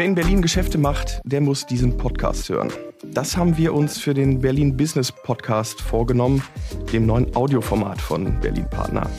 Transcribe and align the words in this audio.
Wer 0.00 0.06
in 0.06 0.14
Berlin 0.14 0.40
Geschäfte 0.40 0.78
macht, 0.78 1.20
der 1.24 1.42
muss 1.42 1.66
diesen 1.66 1.98
Podcast 1.98 2.48
hören. 2.48 2.72
Das 3.04 3.36
haben 3.36 3.58
wir 3.58 3.74
uns 3.74 3.98
für 3.98 4.14
den 4.14 4.40
Berlin 4.40 4.74
Business 4.74 5.12
Podcast 5.12 5.82
vorgenommen, 5.82 6.42
dem 6.90 7.04
neuen 7.04 7.36
Audioformat 7.36 8.00
von 8.00 8.40
Berlin 8.40 8.64
Partner. 8.70 9.10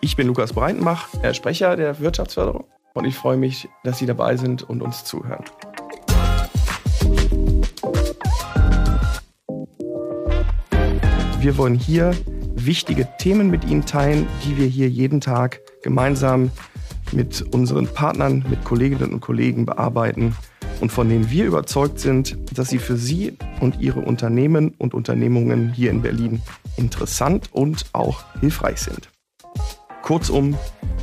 Ich 0.00 0.16
bin 0.16 0.26
Lukas 0.26 0.54
Breitenbach, 0.54 1.08
Sprecher 1.34 1.76
der 1.76 2.00
Wirtschaftsförderung 2.00 2.64
und 2.94 3.04
ich 3.04 3.16
freue 3.16 3.36
mich, 3.36 3.68
dass 3.84 3.98
Sie 3.98 4.06
dabei 4.06 4.38
sind 4.38 4.62
und 4.62 4.80
uns 4.80 5.04
zuhören. 5.04 5.44
Wir 11.38 11.58
wollen 11.58 11.74
hier 11.74 12.12
wichtige 12.54 13.06
Themen 13.18 13.50
mit 13.50 13.66
Ihnen 13.66 13.84
teilen, 13.84 14.26
die 14.46 14.56
wir 14.56 14.68
hier 14.68 14.88
jeden 14.88 15.20
Tag 15.20 15.60
gemeinsam 15.82 16.50
mit 17.12 17.42
unseren 17.52 17.86
Partnern, 17.86 18.44
mit 18.48 18.64
Kolleginnen 18.64 19.12
und 19.12 19.20
Kollegen 19.20 19.66
bearbeiten 19.66 20.36
und 20.80 20.90
von 20.90 21.08
denen 21.08 21.30
wir 21.30 21.44
überzeugt 21.44 22.00
sind, 22.00 22.36
dass 22.56 22.68
sie 22.68 22.78
für 22.78 22.96
Sie 22.96 23.36
und 23.60 23.80
Ihre 23.80 24.00
Unternehmen 24.00 24.74
und 24.78 24.94
Unternehmungen 24.94 25.72
hier 25.72 25.90
in 25.90 26.02
Berlin 26.02 26.40
interessant 26.76 27.50
und 27.52 27.86
auch 27.92 28.24
hilfreich 28.40 28.80
sind. 28.80 29.10
Kurzum, 30.02 30.56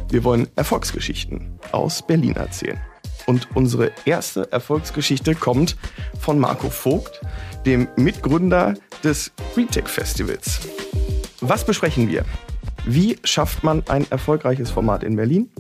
wir 0.10 0.24
wollen 0.24 0.48
Erfolgsgeschichten 0.56 1.60
aus 1.72 2.06
Berlin 2.06 2.36
erzählen. 2.36 2.80
Und 3.26 3.50
unsere 3.56 3.92
erste 4.06 4.52
Erfolgsgeschichte 4.52 5.36
kommt 5.36 5.76
von 6.20 6.40
Marco 6.40 6.70
Vogt, 6.70 7.22
dem 7.66 7.88
Mitgründer 7.98 8.74
des 9.04 9.32
GreenTech 9.54 9.88
Festivals. 9.88 10.62
Was 11.42 11.66
besprechen 11.66 12.10
wir? 12.10 12.26
Wie 12.86 13.18
schafft 13.24 13.64
man 13.64 13.84
ein 13.90 14.10
erfolgreiches 14.10 14.72
Format 14.72 15.04
in 15.04 15.18
Berlin? 15.18 15.52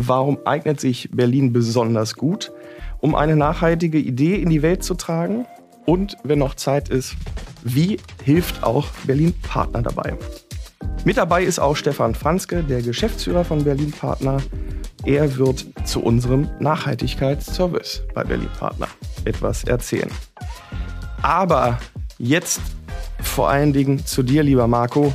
Warum 0.00 0.38
eignet 0.44 0.78
sich 0.78 1.10
Berlin 1.10 1.52
besonders 1.52 2.14
gut, 2.14 2.52
um 3.00 3.16
eine 3.16 3.34
nachhaltige 3.34 3.98
Idee 3.98 4.36
in 4.36 4.48
die 4.48 4.62
Welt 4.62 4.84
zu 4.84 4.94
tragen? 4.94 5.44
Und 5.86 6.16
wenn 6.22 6.38
noch 6.38 6.54
Zeit 6.54 6.88
ist, 6.88 7.16
wie 7.64 7.96
hilft 8.22 8.62
auch 8.62 8.86
Berlin 9.08 9.34
Partner 9.42 9.82
dabei? 9.82 10.16
Mit 11.04 11.16
dabei 11.16 11.42
ist 11.42 11.58
auch 11.58 11.74
Stefan 11.74 12.14
Franzke, 12.14 12.62
der 12.62 12.80
Geschäftsführer 12.80 13.44
von 13.44 13.64
Berlin 13.64 13.90
Partner. 13.90 14.36
Er 15.04 15.36
wird 15.36 15.66
zu 15.82 16.00
unserem 16.00 16.48
Nachhaltigkeitsservice 16.60 18.04
bei 18.14 18.22
Berlin 18.22 18.50
Partner 18.56 18.86
etwas 19.24 19.64
erzählen. 19.64 20.12
Aber 21.22 21.80
jetzt 22.18 22.60
vor 23.20 23.48
allen 23.48 23.72
Dingen 23.72 24.06
zu 24.06 24.22
dir, 24.22 24.44
lieber 24.44 24.68
Marco. 24.68 25.12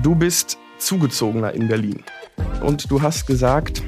Du 0.00 0.14
bist 0.14 0.58
Zugezogener 0.78 1.54
in 1.54 1.66
Berlin. 1.66 2.04
Und 2.62 2.88
du 2.88 3.02
hast 3.02 3.26
gesagt, 3.26 3.81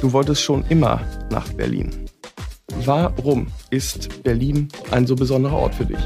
Du 0.00 0.10
wolltest 0.14 0.40
schon 0.40 0.64
immer 0.70 1.02
nach 1.30 1.46
Berlin. 1.52 1.90
Warum 2.86 3.48
ist 3.68 4.22
Berlin 4.22 4.68
ein 4.90 5.06
so 5.06 5.14
besonderer 5.14 5.56
Ort 5.56 5.74
für 5.74 5.84
dich? 5.84 5.98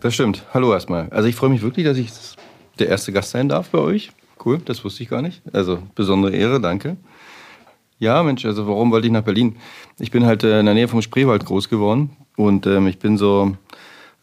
Das 0.00 0.14
stimmt. 0.14 0.44
Hallo 0.52 0.72
erstmal. 0.72 1.08
Also 1.10 1.28
ich 1.28 1.36
freue 1.36 1.50
mich 1.50 1.62
wirklich, 1.62 1.86
dass 1.86 1.96
ich 1.96 2.10
der 2.80 2.88
erste 2.88 3.12
Gast 3.12 3.30
sein 3.30 3.48
darf 3.48 3.68
bei 3.68 3.78
euch. 3.78 4.10
Cool, 4.44 4.58
das 4.58 4.84
wusste 4.84 5.04
ich 5.04 5.08
gar 5.08 5.22
nicht. 5.22 5.40
Also 5.52 5.78
besondere 5.94 6.34
Ehre, 6.34 6.60
danke. 6.60 6.96
Ja, 8.00 8.24
Mensch, 8.24 8.44
also 8.44 8.66
warum 8.66 8.90
wollte 8.90 9.06
ich 9.06 9.12
nach 9.12 9.22
Berlin? 9.22 9.54
Ich 10.00 10.10
bin 10.10 10.26
halt 10.26 10.42
äh, 10.42 10.58
in 10.58 10.66
der 10.66 10.74
Nähe 10.74 10.88
vom 10.88 11.02
Spreewald 11.02 11.44
groß 11.44 11.68
geworden 11.68 12.16
und 12.36 12.66
ähm, 12.66 12.88
ich 12.88 12.98
bin 12.98 13.18
so, 13.18 13.52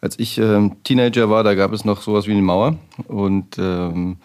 als 0.02 0.18
ich 0.18 0.36
ähm, 0.36 0.76
Teenager 0.84 1.30
war, 1.30 1.42
da 1.42 1.54
gab 1.54 1.72
es 1.72 1.86
noch 1.86 2.02
sowas 2.02 2.26
wie 2.26 2.32
eine 2.32 2.42
Mauer 2.42 2.76
und 3.06 3.56
ähm, 3.58 4.18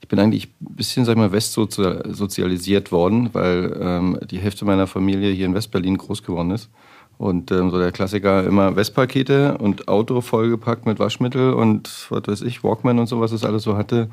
ich 0.00 0.08
bin 0.08 0.18
eigentlich 0.18 0.48
ein 0.60 0.74
bisschen, 0.74 1.04
sag 1.04 1.12
ich 1.12 1.18
mal, 1.18 1.32
westsozialisiert 1.32 2.92
worden, 2.92 3.30
weil 3.32 3.76
ähm, 3.80 4.18
die 4.30 4.38
Hälfte 4.38 4.64
meiner 4.64 4.86
Familie 4.86 5.32
hier 5.32 5.46
in 5.46 5.54
Westberlin 5.54 5.98
groß 5.98 6.22
geworden 6.22 6.50
ist. 6.50 6.70
Und 7.18 7.50
ähm, 7.50 7.70
so 7.70 7.78
der 7.78 7.90
Klassiker 7.90 8.44
immer 8.44 8.76
Westpakete 8.76 9.58
und 9.58 9.88
Auto 9.88 10.20
vollgepackt 10.20 10.86
mit 10.86 11.00
Waschmittel 11.00 11.52
und 11.52 12.06
was 12.10 12.22
weiß 12.28 12.42
ich, 12.42 12.62
Walkman 12.62 13.00
und 13.00 13.08
so, 13.08 13.20
was 13.20 13.32
es 13.32 13.44
alles 13.44 13.64
so 13.64 13.76
hatte. 13.76 14.08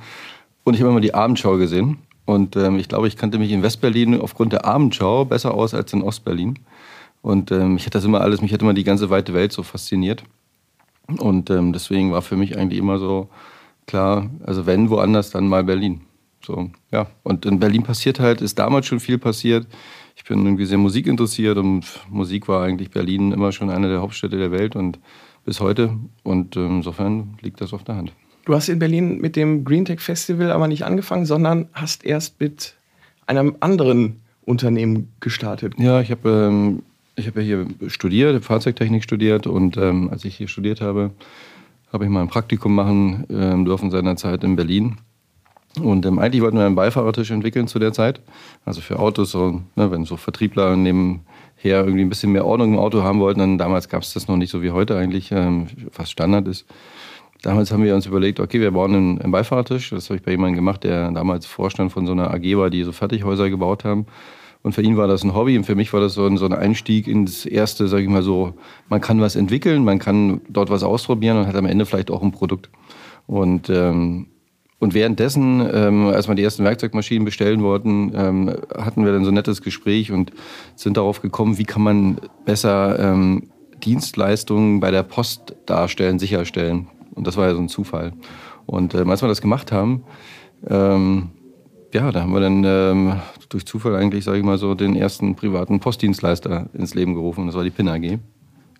Und 0.63 0.73
ich 0.73 0.81
habe 0.81 0.89
immer 0.89 1.01
die 1.01 1.13
Abendschau 1.13 1.57
gesehen. 1.57 1.99
Und 2.25 2.55
ähm, 2.55 2.79
ich 2.79 2.89
glaube, 2.89 3.07
ich 3.07 3.15
kannte 3.15 3.37
mich 3.37 3.51
in 3.51 3.61
Westberlin 3.61 4.19
aufgrund 4.19 4.53
der 4.53 4.65
Abendschau 4.65 5.25
besser 5.25 5.53
aus 5.53 5.75
als 5.75 5.93
in 5.93 6.01
Ostberlin. 6.01 6.57
Und 7.21 7.51
ähm, 7.51 7.75
mich 7.75 7.85
hat 7.85 7.93
das 7.93 8.05
immer 8.05 8.21
alles, 8.21 8.41
mich 8.41 8.51
hat 8.51 8.61
immer 8.63 8.73
die 8.73 8.83
ganze 8.83 9.11
weite 9.11 9.35
Welt 9.35 9.51
so 9.51 9.61
fasziniert. 9.61 10.23
Und 11.19 11.51
ähm, 11.51 11.71
deswegen 11.71 12.11
war 12.11 12.23
für 12.23 12.35
mich 12.35 12.57
eigentlich 12.57 12.79
immer 12.79 12.97
so, 12.97 13.29
klar, 13.87 14.29
also 14.43 14.65
wenn 14.65 14.89
woanders, 14.89 15.31
dann 15.31 15.47
mal 15.47 15.63
Berlin. 15.63 16.01
So, 16.45 16.69
ja. 16.91 17.07
Und 17.23 17.45
in 17.45 17.59
Berlin 17.59 17.83
passiert 17.83 18.19
halt, 18.19 18.41
ist 18.41 18.59
damals 18.59 18.85
schon 18.85 18.99
viel 18.99 19.17
passiert. 19.17 19.67
Ich 20.15 20.23
bin 20.23 20.45
irgendwie 20.45 20.65
sehr 20.65 20.77
musikinteressiert 20.77 21.57
und 21.57 21.85
Musik 22.09 22.47
war 22.47 22.63
eigentlich 22.63 22.91
Berlin 22.91 23.31
immer 23.31 23.51
schon 23.51 23.69
eine 23.69 23.89
der 23.89 24.01
Hauptstädte 24.01 24.37
der 24.37 24.51
Welt 24.51 24.75
und 24.75 24.99
bis 25.43 25.59
heute. 25.59 25.97
Und 26.23 26.55
ähm, 26.55 26.77
insofern 26.77 27.37
liegt 27.41 27.61
das 27.61 27.73
auf 27.73 27.83
der 27.83 27.95
Hand. 27.95 28.13
Du 28.45 28.53
hast 28.53 28.69
in 28.69 28.79
Berlin 28.79 29.19
mit 29.19 29.35
dem 29.35 29.65
Green 29.65 29.85
Tech 29.85 29.99
Festival 29.99 30.51
aber 30.51 30.67
nicht 30.67 30.85
angefangen, 30.85 31.25
sondern 31.25 31.67
hast 31.73 32.05
erst 32.05 32.39
mit 32.39 32.75
einem 33.25 33.55
anderen 33.59 34.21
Unternehmen 34.45 35.11
gestartet. 35.19 35.73
Ja, 35.77 35.99
ich 36.01 36.11
habe 36.11 36.29
ähm, 36.29 36.83
hab 37.17 37.35
ja 37.35 37.41
hier 37.41 37.67
studiert, 37.87 38.43
Fahrzeugtechnik 38.43 39.03
studiert 39.03 39.47
und 39.47 39.77
ähm, 39.77 40.09
als 40.11 40.25
ich 40.25 40.35
hier 40.35 40.47
studiert 40.47 40.79
habe, 40.79 41.11
habe 41.95 42.03
ich 42.03 42.11
mal 42.11 42.21
ein 42.21 42.27
Praktikum 42.27 42.75
machen 42.75 43.25
äh, 43.29 43.63
dürfen 43.63 43.89
seinerzeit 43.89 44.43
in 44.43 44.55
Berlin. 44.55 44.97
Und 45.81 46.05
ähm, 46.05 46.19
eigentlich 46.19 46.41
wollten 46.41 46.57
wir 46.57 46.65
einen 46.65 46.75
Beifahrertisch 46.75 47.31
entwickeln 47.31 47.67
zu 47.67 47.79
der 47.79 47.93
Zeit. 47.93 48.21
Also 48.65 48.81
für 48.81 48.99
Autos, 48.99 49.31
so, 49.31 49.61
ne, 49.75 49.91
wenn 49.91 50.05
so 50.05 50.17
Vertriebler 50.17 50.75
nebenher 50.75 51.23
irgendwie 51.63 52.01
ein 52.01 52.09
bisschen 52.09 52.31
mehr 52.31 52.45
Ordnung 52.45 52.73
im 52.73 52.79
Auto 52.79 53.01
haben 53.01 53.19
wollten, 53.19 53.39
dann 53.39 53.57
damals 53.57 53.89
gab 53.89 54.03
es 54.03 54.13
das 54.13 54.27
noch 54.27 54.37
nicht 54.37 54.51
so 54.51 54.61
wie 54.61 54.71
heute 54.71 54.97
eigentlich, 54.97 55.31
ähm, 55.31 55.67
fast 55.91 56.11
Standard 56.11 56.47
ist. 56.47 56.65
Damals 57.41 57.71
haben 57.71 57.83
wir 57.83 57.95
uns 57.95 58.05
überlegt, 58.05 58.39
okay, 58.39 58.59
wir 58.59 58.71
bauen 58.71 58.93
einen, 58.93 59.21
einen 59.21 59.31
Beifahrertisch. 59.31 59.89
Das 59.91 60.09
habe 60.09 60.17
ich 60.17 60.23
bei 60.23 60.31
jemandem 60.31 60.55
gemacht, 60.55 60.83
der 60.83 61.11
damals 61.11 61.45
Vorstand 61.45 61.91
von 61.91 62.05
so 62.05 62.11
einer 62.11 62.33
AG 62.33 62.57
war, 62.57 62.69
die 62.69 62.83
so 62.83 62.91
Fertighäuser 62.91 63.49
gebaut 63.49 63.85
haben. 63.85 64.05
Und 64.65 64.71
für 64.71 64.81
ihn 64.81 64.97
war 64.97 65.07
das 65.07 65.23
ein 65.23 65.35
Hobby 65.35 65.59
und 65.59 65.63
für 65.63 65.75
mich 65.75 65.93
war 65.93 65.99
das 65.99 66.15
so 66.15 66.25
ein, 66.25 66.37
so 66.37 66.45
ein 66.47 66.51
Einstieg 66.51 67.07
ins 67.07 67.45
erste, 67.45 67.87
sage 67.87 68.01
ich 68.01 68.09
mal 68.09 68.23
so, 68.23 68.55
man 68.89 68.99
kann 68.99 69.21
was 69.21 69.35
entwickeln, 69.35 69.83
man 69.83 69.99
kann 69.99 70.41
dort 70.49 70.71
was 70.71 70.81
ausprobieren 70.81 71.37
und 71.37 71.45
hat 71.45 71.55
am 71.55 71.67
Ende 71.67 71.85
vielleicht 71.85 72.09
auch 72.09 72.23
ein 72.23 72.31
Produkt. 72.31 72.71
Und, 73.27 73.69
ähm, 73.69 74.25
und 74.79 74.95
währenddessen, 74.95 75.61
ähm, 75.71 76.07
als 76.07 76.27
wir 76.27 76.33
die 76.33 76.41
ersten 76.41 76.63
Werkzeugmaschinen 76.63 77.25
bestellen 77.25 77.61
wollten, 77.61 78.11
ähm, 78.15 78.55
hatten 78.75 79.05
wir 79.05 79.11
dann 79.11 79.23
so 79.23 79.29
ein 79.29 79.35
nettes 79.35 79.61
Gespräch 79.61 80.11
und 80.11 80.31
sind 80.75 80.97
darauf 80.97 81.21
gekommen, 81.21 81.59
wie 81.59 81.65
kann 81.65 81.83
man 81.83 82.17
besser 82.43 82.97
ähm, 82.97 83.51
Dienstleistungen 83.83 84.79
bei 84.79 84.89
der 84.89 85.03
Post 85.03 85.55
darstellen, 85.67 86.17
sicherstellen. 86.17 86.87
Und 87.13 87.27
das 87.27 87.37
war 87.37 87.45
ja 87.45 87.53
so 87.53 87.61
ein 87.61 87.69
Zufall. 87.69 88.13
Und 88.65 88.95
ähm, 88.95 89.11
als 89.11 89.21
wir 89.21 89.29
das 89.29 89.41
gemacht 89.41 89.71
haben, 89.71 90.05
ähm, 90.67 91.29
ja, 91.95 92.11
da 92.11 92.21
haben 92.21 92.33
wir 92.33 92.41
dann 92.41 92.63
ähm, 92.65 93.21
durch 93.47 93.65
Zufall 93.65 93.95
eigentlich, 93.95 94.25
sage 94.25 94.37
ich 94.37 94.43
mal 94.43 94.57
so, 94.57 94.75
den 94.75 94.97
ersten 94.97 95.35
privaten 95.35 95.79
Postdienstleister 95.79 96.69
ins 96.73 96.93
Leben 96.93 97.13
gerufen. 97.13 97.45
Das 97.45 97.55
war 97.55 97.63
die 97.63 97.69
PIN 97.69 97.87
AG. 97.87 98.19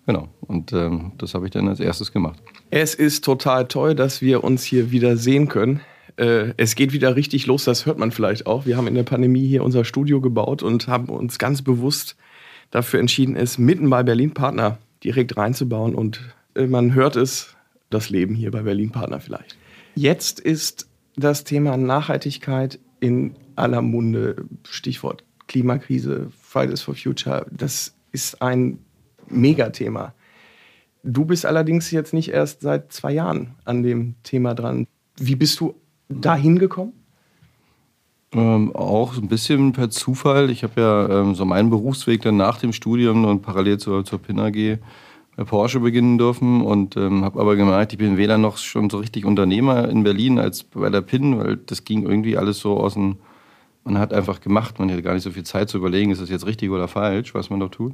Genau. 0.04 0.28
Und 0.42 0.74
ähm, 0.74 1.12
das 1.16 1.32
habe 1.32 1.46
ich 1.46 1.50
dann 1.50 1.66
als 1.66 1.80
erstes 1.80 2.12
gemacht. 2.12 2.38
Es 2.68 2.94
ist 2.94 3.24
total 3.24 3.68
toll, 3.68 3.94
dass 3.94 4.20
wir 4.20 4.44
uns 4.44 4.64
hier 4.64 4.90
wieder 4.90 5.16
sehen 5.16 5.48
können. 5.48 5.80
Äh, 6.16 6.52
es 6.58 6.74
geht 6.74 6.92
wieder 6.92 7.16
richtig 7.16 7.46
los, 7.46 7.64
das 7.64 7.86
hört 7.86 7.98
man 7.98 8.12
vielleicht 8.12 8.46
auch. 8.46 8.66
Wir 8.66 8.76
haben 8.76 8.86
in 8.86 8.94
der 8.94 9.02
Pandemie 9.02 9.48
hier 9.48 9.64
unser 9.64 9.86
Studio 9.86 10.20
gebaut 10.20 10.62
und 10.62 10.86
haben 10.86 11.08
uns 11.08 11.38
ganz 11.38 11.62
bewusst 11.62 12.16
dafür 12.70 13.00
entschieden, 13.00 13.34
es 13.34 13.56
mitten 13.56 13.88
bei 13.88 14.02
Berlin 14.02 14.34
Partner 14.34 14.76
direkt 15.02 15.38
reinzubauen. 15.38 15.94
Und 15.94 16.20
äh, 16.54 16.66
man 16.66 16.92
hört 16.92 17.16
es, 17.16 17.56
das 17.88 18.10
Leben 18.10 18.34
hier 18.34 18.50
bei 18.50 18.60
Berlin 18.60 18.90
Partner 18.90 19.20
vielleicht. 19.20 19.56
Jetzt 19.94 20.38
ist 20.38 20.86
das 21.16 21.44
Thema 21.44 21.78
Nachhaltigkeit 21.78 22.78
in 23.06 23.34
aller 23.54 23.82
Munde. 23.82 24.44
Stichwort 24.68 25.22
Klimakrise, 25.46 26.28
Fridays 26.42 26.82
for 26.82 26.94
Future. 26.96 27.46
Das 27.50 27.94
ist 28.10 28.42
ein 28.42 28.78
Megathema. 29.28 30.12
Du 31.04 31.24
bist 31.24 31.46
allerdings 31.46 31.92
jetzt 31.92 32.12
nicht 32.12 32.30
erst 32.30 32.62
seit 32.62 32.92
zwei 32.92 33.12
Jahren 33.12 33.54
an 33.64 33.84
dem 33.84 34.16
Thema 34.24 34.54
dran. 34.54 34.88
Wie 35.16 35.36
bist 35.36 35.60
du 35.60 35.74
dahin 36.08 36.58
gekommen? 36.58 36.94
Ähm, 38.32 38.74
auch 38.74 39.16
ein 39.16 39.28
bisschen 39.28 39.72
per 39.72 39.88
Zufall. 39.88 40.50
Ich 40.50 40.64
habe 40.64 40.80
ja 40.80 41.08
ähm, 41.08 41.36
so 41.36 41.44
meinen 41.44 41.70
Berufsweg 41.70 42.22
dann 42.22 42.36
nach 42.36 42.58
dem 42.58 42.72
Studium 42.72 43.24
und 43.24 43.42
parallel 43.42 43.78
zur, 43.78 44.04
zur 44.04 44.18
PIN 44.18 44.40
AG 44.40 44.78
Porsche 45.44 45.80
beginnen 45.80 46.16
dürfen 46.16 46.62
und 46.62 46.96
ähm, 46.96 47.24
habe 47.24 47.40
aber 47.40 47.56
gemerkt, 47.56 47.92
ich 47.92 47.98
bin 47.98 48.16
weder 48.16 48.38
noch 48.38 48.56
schon 48.56 48.88
so 48.88 48.98
richtig 48.98 49.26
Unternehmer 49.26 49.88
in 49.88 50.02
Berlin 50.02 50.38
als 50.38 50.64
bei 50.64 50.88
der 50.88 51.02
PIN, 51.02 51.38
weil 51.38 51.56
das 51.58 51.84
ging 51.84 52.04
irgendwie 52.04 52.38
alles 52.38 52.58
so 52.58 52.78
aus 52.78 52.94
dem, 52.94 53.16
man 53.84 53.98
hat 53.98 54.14
einfach 54.14 54.40
gemacht, 54.40 54.78
man 54.78 54.90
hatte 54.90 55.02
gar 55.02 55.12
nicht 55.12 55.22
so 55.22 55.30
viel 55.30 55.44
Zeit 55.44 55.68
zu 55.68 55.76
überlegen, 55.76 56.10
ist 56.10 56.22
das 56.22 56.30
jetzt 56.30 56.46
richtig 56.46 56.70
oder 56.70 56.88
falsch, 56.88 57.34
was 57.34 57.50
man 57.50 57.60
dort 57.60 57.74
tut. 57.74 57.92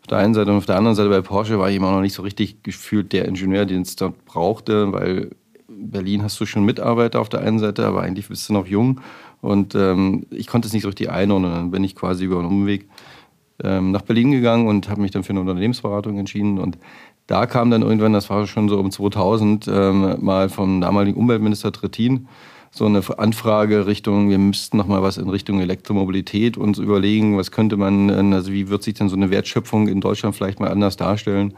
Auf 0.00 0.06
der 0.08 0.18
einen 0.18 0.32
Seite 0.32 0.50
und 0.50 0.56
auf 0.56 0.66
der 0.66 0.76
anderen 0.76 0.96
Seite 0.96 1.10
bei 1.10 1.20
Porsche 1.20 1.58
war 1.58 1.68
ich 1.68 1.76
immer 1.76 1.92
noch 1.92 2.00
nicht 2.00 2.14
so 2.14 2.22
richtig 2.22 2.62
gefühlt 2.62 3.12
der 3.12 3.26
Ingenieur, 3.26 3.66
den 3.66 3.82
es 3.82 3.96
dort 3.96 4.24
brauchte, 4.24 4.90
weil 4.92 5.32
in 5.68 5.90
Berlin 5.90 6.22
hast 6.22 6.40
du 6.40 6.46
schon 6.46 6.64
Mitarbeiter 6.64 7.20
auf 7.20 7.28
der 7.28 7.40
einen 7.40 7.58
Seite, 7.58 7.86
aber 7.86 8.00
eigentlich 8.00 8.28
bist 8.28 8.48
du 8.48 8.54
noch 8.54 8.66
jung 8.66 9.02
und 9.42 9.74
ähm, 9.74 10.26
ich 10.30 10.46
konnte 10.46 10.66
es 10.66 10.72
nicht 10.72 10.82
so 10.82 10.88
richtig 10.88 11.10
einordnen. 11.10 11.52
Dann 11.52 11.70
bin 11.70 11.84
ich 11.84 11.94
quasi 11.94 12.24
über 12.24 12.38
einen 12.38 12.48
Umweg 12.48 12.88
ähm, 13.64 13.90
nach 13.90 14.02
Berlin 14.02 14.30
gegangen 14.30 14.66
und 14.66 14.88
habe 14.88 15.00
mich 15.00 15.10
dann 15.10 15.22
für 15.22 15.30
eine 15.30 15.40
Unternehmensberatung 15.40 16.18
entschieden. 16.18 16.58
Und 16.58 16.78
da 17.26 17.46
kam 17.46 17.70
dann 17.70 17.82
irgendwann, 17.82 18.12
das 18.12 18.30
war 18.30 18.46
schon 18.46 18.68
so 18.68 18.78
um 18.78 18.90
2000, 18.90 19.68
ähm, 19.68 20.16
mal 20.20 20.48
vom 20.48 20.80
damaligen 20.80 21.18
Umweltminister 21.18 21.72
Trittin 21.72 22.28
so 22.70 22.86
eine 22.86 23.02
Anfrage 23.18 23.86
Richtung, 23.86 24.30
wir 24.30 24.38
müssten 24.38 24.76
noch 24.76 24.86
mal 24.86 25.02
was 25.02 25.18
in 25.18 25.28
Richtung 25.28 25.60
Elektromobilität 25.60 26.56
uns 26.56 26.78
überlegen, 26.78 27.36
was 27.36 27.50
könnte 27.50 27.76
man, 27.76 28.32
also 28.32 28.52
wie 28.52 28.68
wird 28.68 28.82
sich 28.82 28.94
denn 28.94 29.08
so 29.08 29.16
eine 29.16 29.30
Wertschöpfung 29.30 29.88
in 29.88 30.00
Deutschland 30.00 30.36
vielleicht 30.36 30.60
mal 30.60 30.70
anders 30.70 30.96
darstellen, 30.96 31.54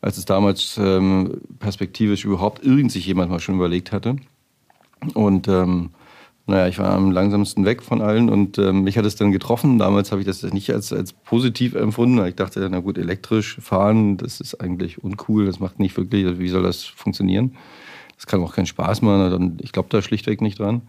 als 0.00 0.18
es 0.18 0.24
damals 0.24 0.78
ähm, 0.82 1.40
perspektivisch 1.60 2.24
überhaupt 2.24 2.64
irgend 2.64 2.90
sich 2.90 3.06
jemand 3.06 3.30
mal 3.30 3.38
schon 3.38 3.54
überlegt 3.54 3.92
hatte. 3.92 4.16
Und 5.14 5.46
ähm, 5.46 5.90
naja, 6.48 6.68
ich 6.68 6.78
war 6.78 6.90
am 6.90 7.10
langsamsten 7.10 7.64
weg 7.64 7.82
von 7.82 8.00
allen 8.00 8.28
und 8.28 8.58
ähm, 8.58 8.82
mich 8.82 8.96
hat 8.96 9.04
es 9.04 9.16
dann 9.16 9.32
getroffen. 9.32 9.78
Damals 9.78 10.12
habe 10.12 10.20
ich 10.20 10.26
das 10.26 10.42
nicht 10.44 10.72
als, 10.72 10.92
als 10.92 11.12
positiv 11.12 11.74
empfunden. 11.74 12.24
Ich 12.24 12.36
dachte, 12.36 12.68
na 12.70 12.78
gut, 12.78 12.98
elektrisch 12.98 13.58
fahren, 13.60 14.16
das 14.16 14.40
ist 14.40 14.60
eigentlich 14.60 15.02
uncool, 15.02 15.46
das 15.46 15.58
macht 15.58 15.80
nicht 15.80 15.96
wirklich, 15.96 16.38
wie 16.38 16.48
soll 16.48 16.62
das 16.62 16.84
funktionieren? 16.84 17.56
Das 18.14 18.26
kann 18.26 18.42
auch 18.42 18.54
keinen 18.54 18.66
Spaß 18.66 19.02
machen. 19.02 19.58
Ich 19.60 19.72
glaube 19.72 19.88
da 19.90 20.00
schlichtweg 20.00 20.40
nicht 20.40 20.60
dran. 20.60 20.82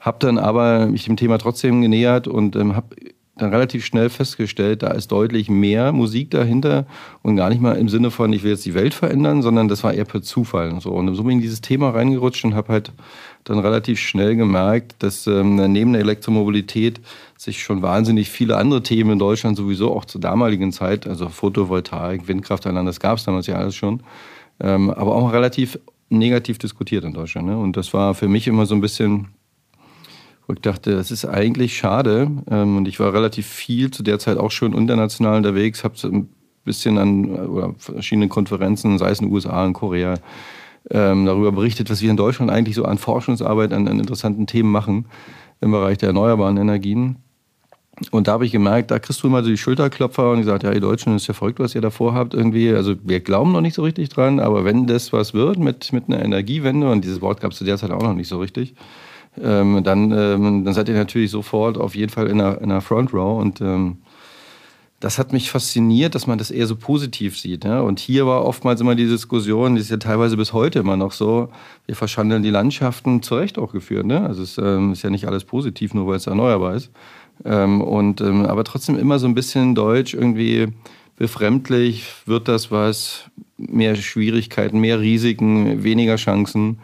Hab 0.00 0.20
dann 0.20 0.38
aber 0.38 0.86
mich 0.86 1.04
dem 1.04 1.16
Thema 1.16 1.38
trotzdem 1.38 1.82
genähert 1.82 2.26
und 2.26 2.56
ähm, 2.56 2.74
habe 2.74 2.96
dann 3.36 3.50
relativ 3.50 3.84
schnell 3.84 4.10
festgestellt, 4.10 4.82
da 4.82 4.88
ist 4.88 5.10
deutlich 5.10 5.50
mehr 5.50 5.92
Musik 5.92 6.30
dahinter 6.30 6.86
und 7.22 7.36
gar 7.36 7.48
nicht 7.48 7.60
mal 7.60 7.72
im 7.72 7.88
Sinne 7.88 8.10
von, 8.10 8.32
ich 8.32 8.44
will 8.44 8.52
jetzt 8.52 8.64
die 8.64 8.74
Welt 8.74 8.94
verändern, 8.94 9.42
sondern 9.42 9.66
das 9.68 9.82
war 9.82 9.92
eher 9.92 10.04
per 10.04 10.22
Zufall. 10.22 10.70
Und 10.70 10.80
so, 10.80 10.90
und 10.90 11.12
so 11.14 11.22
bin 11.24 11.30
ich 11.30 11.36
in 11.36 11.42
dieses 11.42 11.60
Thema 11.60 11.90
reingerutscht 11.90 12.44
und 12.44 12.54
habe 12.54 12.72
halt 12.72 12.92
dann 13.44 13.58
relativ 13.58 14.00
schnell 14.00 14.36
gemerkt, 14.36 14.96
dass 15.00 15.26
ähm, 15.26 15.56
neben 15.70 15.92
der 15.92 16.00
Elektromobilität 16.00 17.00
sich 17.36 17.62
schon 17.62 17.82
wahnsinnig 17.82 18.30
viele 18.30 18.56
andere 18.56 18.82
Themen 18.82 19.12
in 19.12 19.18
Deutschland 19.18 19.56
sowieso 19.56 19.94
auch 19.94 20.06
zur 20.06 20.20
damaligen 20.20 20.72
Zeit, 20.72 21.06
also 21.06 21.28
Photovoltaik, 21.28 22.26
Windkraftanlagen, 22.26 22.86
das 22.86 23.00
gab 23.00 23.18
es 23.18 23.24
damals 23.24 23.46
ja 23.46 23.56
alles 23.56 23.74
schon, 23.74 24.02
ähm, 24.60 24.90
aber 24.90 25.14
auch 25.14 25.32
relativ 25.32 25.78
negativ 26.08 26.58
diskutiert 26.58 27.04
in 27.04 27.12
Deutschland. 27.12 27.48
Ne? 27.48 27.58
Und 27.58 27.76
das 27.76 27.92
war 27.92 28.14
für 28.14 28.28
mich 28.28 28.46
immer 28.46 28.66
so 28.66 28.74
ein 28.74 28.80
bisschen, 28.80 29.28
wo 30.46 30.54
ich 30.54 30.60
dachte, 30.60 30.94
das 30.94 31.10
ist 31.10 31.24
eigentlich 31.24 31.76
schade. 31.76 32.30
Ähm, 32.50 32.76
und 32.78 32.88
ich 32.88 33.00
war 33.00 33.12
relativ 33.12 33.46
viel 33.46 33.90
zu 33.90 34.02
der 34.02 34.18
Zeit 34.18 34.38
auch 34.38 34.50
schon 34.50 34.74
international 34.74 35.36
unterwegs, 35.36 35.84
habe 35.84 35.94
ein 36.04 36.28
bisschen 36.64 36.98
an 36.98 37.26
oder 37.34 37.74
verschiedenen 37.78 38.28
Konferenzen, 38.28 38.98
sei 38.98 39.10
es 39.10 39.20
in 39.20 39.26
den 39.26 39.34
USA, 39.34 39.64
in 39.66 39.72
Korea, 39.74 40.14
ähm, 40.90 41.26
darüber 41.26 41.52
berichtet, 41.52 41.90
was 41.90 42.02
wir 42.02 42.10
in 42.10 42.16
Deutschland 42.16 42.50
eigentlich 42.50 42.76
so 42.76 42.84
an 42.84 42.98
Forschungsarbeit, 42.98 43.72
an, 43.72 43.88
an 43.88 43.98
interessanten 43.98 44.46
Themen 44.46 44.70
machen 44.70 45.06
im 45.60 45.70
Bereich 45.70 45.98
der 45.98 46.08
erneuerbaren 46.08 46.56
Energien. 46.56 47.16
Und 48.10 48.26
da 48.26 48.32
habe 48.32 48.44
ich 48.44 48.50
gemerkt, 48.50 48.90
da 48.90 48.98
kriegst 48.98 49.22
du 49.22 49.28
immer 49.28 49.42
so 49.42 49.48
die 49.48 49.56
Schulterklopfer 49.56 50.32
und 50.32 50.38
gesagt, 50.38 50.64
ja, 50.64 50.72
ihr 50.72 50.80
Deutschen, 50.80 51.12
das 51.12 51.22
ist 51.22 51.28
ja 51.28 51.34
verrückt, 51.34 51.60
was 51.60 51.76
ihr 51.76 51.80
davor 51.80 52.12
habt 52.12 52.34
irgendwie. 52.34 52.70
Also 52.70 52.96
wir 53.04 53.20
glauben 53.20 53.52
noch 53.52 53.60
nicht 53.60 53.74
so 53.74 53.82
richtig 53.82 54.08
dran, 54.08 54.40
aber 54.40 54.64
wenn 54.64 54.86
das 54.86 55.12
was 55.12 55.32
wird 55.32 55.58
mit, 55.58 55.92
mit 55.92 56.08
einer 56.08 56.22
Energiewende, 56.24 56.90
und 56.90 57.04
dieses 57.04 57.20
Wort 57.20 57.40
gab 57.40 57.52
es 57.52 57.58
zu 57.58 57.64
der 57.64 57.78
Zeit 57.78 57.92
auch 57.92 58.02
noch 58.02 58.14
nicht 58.14 58.28
so 58.28 58.38
richtig, 58.38 58.74
ähm, 59.40 59.82
dann, 59.84 60.10
ähm, 60.10 60.64
dann 60.64 60.74
seid 60.74 60.88
ihr 60.88 60.94
natürlich 60.96 61.30
sofort 61.30 61.78
auf 61.78 61.94
jeden 61.94 62.10
Fall 62.10 62.26
in 62.26 62.40
einer, 62.40 62.60
in 62.60 62.72
einer 62.72 62.80
Front 62.80 63.12
Row. 63.14 63.40
Und 63.40 63.60
ähm, 63.60 63.98
das 65.04 65.18
hat 65.18 65.34
mich 65.34 65.50
fasziniert, 65.50 66.14
dass 66.14 66.26
man 66.26 66.38
das 66.38 66.50
eher 66.50 66.66
so 66.66 66.76
positiv 66.76 67.38
sieht. 67.38 67.64
Ja? 67.64 67.82
Und 67.82 68.00
hier 68.00 68.26
war 68.26 68.46
oftmals 68.46 68.80
immer 68.80 68.94
die 68.94 69.06
Diskussion, 69.06 69.74
die 69.74 69.82
ist 69.82 69.90
ja 69.90 69.98
teilweise 69.98 70.38
bis 70.38 70.54
heute 70.54 70.78
immer 70.78 70.96
noch 70.96 71.12
so, 71.12 71.50
wir 71.84 71.94
verschandeln 71.94 72.42
die 72.42 72.48
Landschaften, 72.48 73.20
zu 73.20 73.34
Recht 73.34 73.58
auch 73.58 73.70
geführt. 73.70 74.06
Ne? 74.06 74.24
Also 74.24 74.42
es 74.42 74.56
ähm, 74.56 74.92
ist 74.92 75.02
ja 75.02 75.10
nicht 75.10 75.26
alles 75.26 75.44
positiv, 75.44 75.92
nur 75.92 76.06
weil 76.06 76.16
es 76.16 76.26
erneuerbar 76.26 76.74
ist. 76.76 76.90
Ähm, 77.44 77.82
und, 77.82 78.22
ähm, 78.22 78.46
aber 78.46 78.64
trotzdem 78.64 78.98
immer 78.98 79.18
so 79.18 79.26
ein 79.26 79.34
bisschen 79.34 79.74
deutsch, 79.74 80.14
irgendwie 80.14 80.68
befremdlich, 81.18 82.06
wird 82.24 82.48
das 82.48 82.70
was, 82.70 83.24
mehr 83.58 83.96
Schwierigkeiten, 83.96 84.80
mehr 84.80 85.00
Risiken, 85.00 85.84
weniger 85.84 86.16
Chancen. 86.16 86.78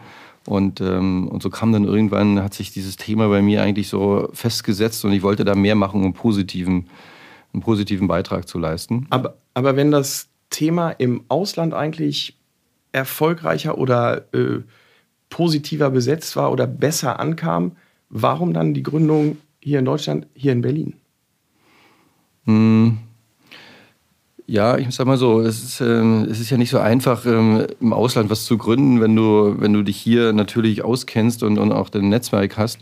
Und, 0.45 0.79
ähm, 0.79 1.27
und 1.27 1.41
so 1.41 1.49
kam 1.49 1.71
dann 1.71 1.85
irgendwann, 1.85 2.39
hat 2.43 2.53
sich 2.53 2.71
dieses 2.71 2.97
Thema 2.97 3.29
bei 3.29 3.41
mir 3.41 3.63
eigentlich 3.63 3.87
so 3.87 4.29
festgesetzt 4.33 5.03
und 5.05 5.11
ich 5.11 5.23
wollte 5.23 5.43
da 5.43 5.55
mehr 5.55 5.75
machen, 5.75 6.03
um 6.05 6.13
positiven 6.13 6.85
einen 7.53 7.61
positiven 7.61 8.07
Beitrag 8.07 8.47
zu 8.47 8.59
leisten. 8.59 9.07
Aber, 9.09 9.37
aber 9.53 9.75
wenn 9.75 9.91
das 9.91 10.29
Thema 10.49 10.91
im 10.91 11.23
Ausland 11.27 11.73
eigentlich 11.73 12.37
erfolgreicher 12.91 13.77
oder 13.77 14.25
äh, 14.33 14.59
positiver 15.29 15.89
besetzt 15.89 16.35
war 16.35 16.51
oder 16.51 16.67
besser 16.67 17.19
ankam, 17.19 17.73
warum 18.09 18.53
dann 18.53 18.73
die 18.73 18.83
Gründung 18.83 19.37
hier 19.59 19.79
in 19.79 19.85
Deutschland, 19.85 20.27
hier 20.33 20.51
in 20.51 20.61
Berlin? 20.61 20.93
Hm. 22.45 22.97
Ja, 24.47 24.77
ich 24.77 24.93
sag 24.93 25.07
mal 25.07 25.17
so, 25.17 25.39
es 25.39 25.63
ist, 25.63 25.79
ähm, 25.79 26.27
es 26.29 26.41
ist 26.41 26.49
ja 26.49 26.57
nicht 26.57 26.71
so 26.71 26.79
einfach, 26.79 27.25
ähm, 27.25 27.67
im 27.79 27.93
Ausland 27.93 28.29
was 28.29 28.43
zu 28.43 28.57
gründen, 28.57 28.99
wenn 28.99 29.15
du, 29.15 29.55
wenn 29.59 29.71
du 29.71 29.81
dich 29.81 29.95
hier 29.95 30.33
natürlich 30.33 30.83
auskennst 30.83 31.43
und, 31.43 31.57
und 31.57 31.71
auch 31.71 31.87
dein 31.87 32.09
Netzwerk 32.09 32.57
hast. 32.57 32.79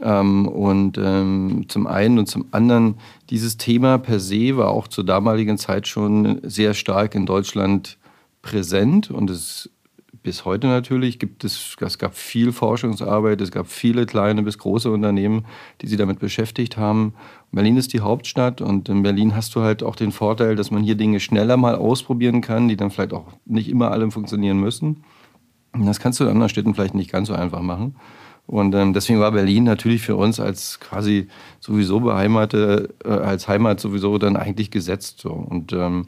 Ähm, 0.00 0.46
und 0.46 0.98
ähm, 0.98 1.64
zum 1.68 1.86
einen 1.86 2.18
und 2.18 2.26
zum 2.26 2.46
anderen, 2.50 2.96
dieses 3.30 3.56
Thema 3.56 3.98
per 3.98 4.20
se 4.20 4.56
war 4.56 4.68
auch 4.68 4.88
zur 4.88 5.04
damaligen 5.04 5.58
Zeit 5.58 5.88
schon 5.88 6.40
sehr 6.42 6.74
stark 6.74 7.14
in 7.14 7.26
Deutschland 7.26 7.98
präsent 8.42 9.10
und 9.10 9.30
es 9.30 9.70
bis 10.22 10.44
heute 10.44 10.66
natürlich 10.66 11.18
gibt 11.18 11.44
es, 11.44 11.76
es 11.80 11.98
gab 11.98 12.14
viel 12.14 12.52
Forschungsarbeit, 12.52 13.40
es 13.40 13.50
gab 13.50 13.66
viele 13.66 14.04
kleine 14.04 14.42
bis 14.42 14.58
große 14.58 14.90
Unternehmen, 14.90 15.46
die 15.80 15.86
sich 15.86 15.96
damit 15.96 16.18
beschäftigt 16.18 16.76
haben. 16.76 17.14
Berlin 17.50 17.76
ist 17.76 17.92
die 17.92 18.00
Hauptstadt 18.00 18.60
und 18.60 18.88
in 18.88 19.02
Berlin 19.02 19.34
hast 19.34 19.54
du 19.54 19.62
halt 19.62 19.82
auch 19.82 19.96
den 19.96 20.12
Vorteil, 20.12 20.56
dass 20.56 20.70
man 20.70 20.82
hier 20.82 20.96
Dinge 20.96 21.20
schneller 21.20 21.56
mal 21.56 21.76
ausprobieren 21.76 22.40
kann, 22.40 22.68
die 22.68 22.76
dann 22.76 22.90
vielleicht 22.90 23.14
auch 23.14 23.26
nicht 23.46 23.68
immer 23.68 23.90
alle 23.90 24.10
funktionieren 24.10 24.60
müssen. 24.60 25.02
Und 25.72 25.86
das 25.86 26.00
kannst 26.00 26.20
du 26.20 26.24
in 26.24 26.30
anderen 26.30 26.48
Städten 26.48 26.74
vielleicht 26.74 26.94
nicht 26.94 27.10
ganz 27.10 27.28
so 27.28 27.34
einfach 27.34 27.62
machen. 27.62 27.96
Und 28.48 28.74
ähm, 28.74 28.94
deswegen 28.94 29.20
war 29.20 29.30
Berlin 29.30 29.64
natürlich 29.64 30.00
für 30.00 30.16
uns 30.16 30.40
als 30.40 30.80
quasi 30.80 31.28
sowieso 31.60 32.00
beheimatet, 32.00 32.94
äh, 33.04 33.10
als 33.10 33.46
Heimat 33.46 33.78
sowieso 33.78 34.16
dann 34.16 34.36
eigentlich 34.36 34.70
gesetzt. 34.70 35.20
So. 35.20 35.28
Und, 35.28 35.74
ähm, 35.74 36.06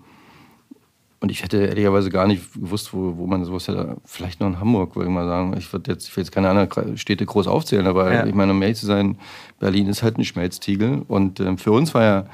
und 1.20 1.30
ich 1.30 1.42
hätte 1.42 1.58
ehrlicherweise 1.58 2.08
gar 2.08 2.26
nicht 2.26 2.54
gewusst, 2.54 2.94
wo, 2.94 3.18
wo 3.18 3.26
man 3.26 3.44
sowas 3.44 3.68
hätte. 3.68 3.98
Vielleicht 4.06 4.40
noch 4.40 4.46
in 4.46 4.58
Hamburg, 4.58 4.96
würde 4.96 5.10
ich 5.10 5.14
mal 5.14 5.26
sagen. 5.26 5.54
Ich 5.58 5.70
würde 5.70 5.92
jetzt, 5.92 6.08
ich 6.08 6.16
will 6.16 6.24
jetzt 6.24 6.32
keine 6.32 6.48
anderen 6.48 6.96
Städte 6.96 7.26
groß 7.26 7.46
aufzählen, 7.46 7.86
aber 7.86 8.10
ja. 8.10 8.24
ich 8.24 8.34
meine, 8.34 8.52
um 8.52 8.62
ehrlich 8.62 8.78
zu 8.78 8.86
sein, 8.86 9.18
Berlin 9.58 9.86
ist 9.86 10.02
halt 10.02 10.16
ein 10.16 10.24
Schmelztiegel. 10.24 11.02
Und 11.08 11.40
ähm, 11.40 11.58
für 11.58 11.72
uns 11.72 11.92
war 11.92 12.04
ja, 12.04 12.24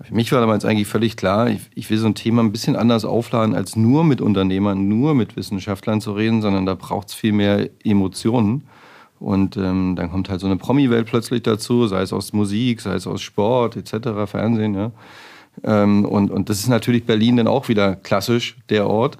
für 0.00 0.14
mich 0.14 0.32
war 0.32 0.40
damals 0.40 0.64
eigentlich 0.64 0.88
völlig 0.88 1.18
klar, 1.18 1.50
ich, 1.50 1.60
ich, 1.74 1.90
will 1.90 1.98
so 1.98 2.06
ein 2.06 2.14
Thema 2.14 2.42
ein 2.42 2.52
bisschen 2.52 2.74
anders 2.74 3.04
aufladen, 3.04 3.54
als 3.54 3.76
nur 3.76 4.02
mit 4.02 4.22
Unternehmern, 4.22 4.88
nur 4.88 5.14
mit 5.14 5.36
Wissenschaftlern 5.36 6.00
zu 6.00 6.12
reden, 6.12 6.40
sondern 6.40 6.64
da 6.64 6.74
braucht 6.74 7.08
es 7.08 7.14
viel 7.14 7.32
mehr 7.32 7.68
Emotionen. 7.84 8.64
Und 9.22 9.56
ähm, 9.56 9.94
dann 9.94 10.10
kommt 10.10 10.28
halt 10.28 10.40
so 10.40 10.48
eine 10.48 10.56
Promi-Welt 10.56 11.06
plötzlich 11.06 11.44
dazu, 11.44 11.86
sei 11.86 12.02
es 12.02 12.12
aus 12.12 12.32
Musik, 12.32 12.80
sei 12.80 12.94
es 12.94 13.06
aus 13.06 13.22
Sport 13.22 13.76
etc., 13.76 14.08
Fernsehen. 14.26 14.74
Ja. 14.74 14.90
Ähm, 15.62 16.04
und, 16.04 16.32
und 16.32 16.48
das 16.48 16.58
ist 16.58 16.68
natürlich 16.68 17.04
Berlin 17.04 17.36
dann 17.36 17.46
auch 17.46 17.68
wieder 17.68 17.94
klassisch 17.94 18.56
der 18.68 18.88
Ort, 18.88 19.18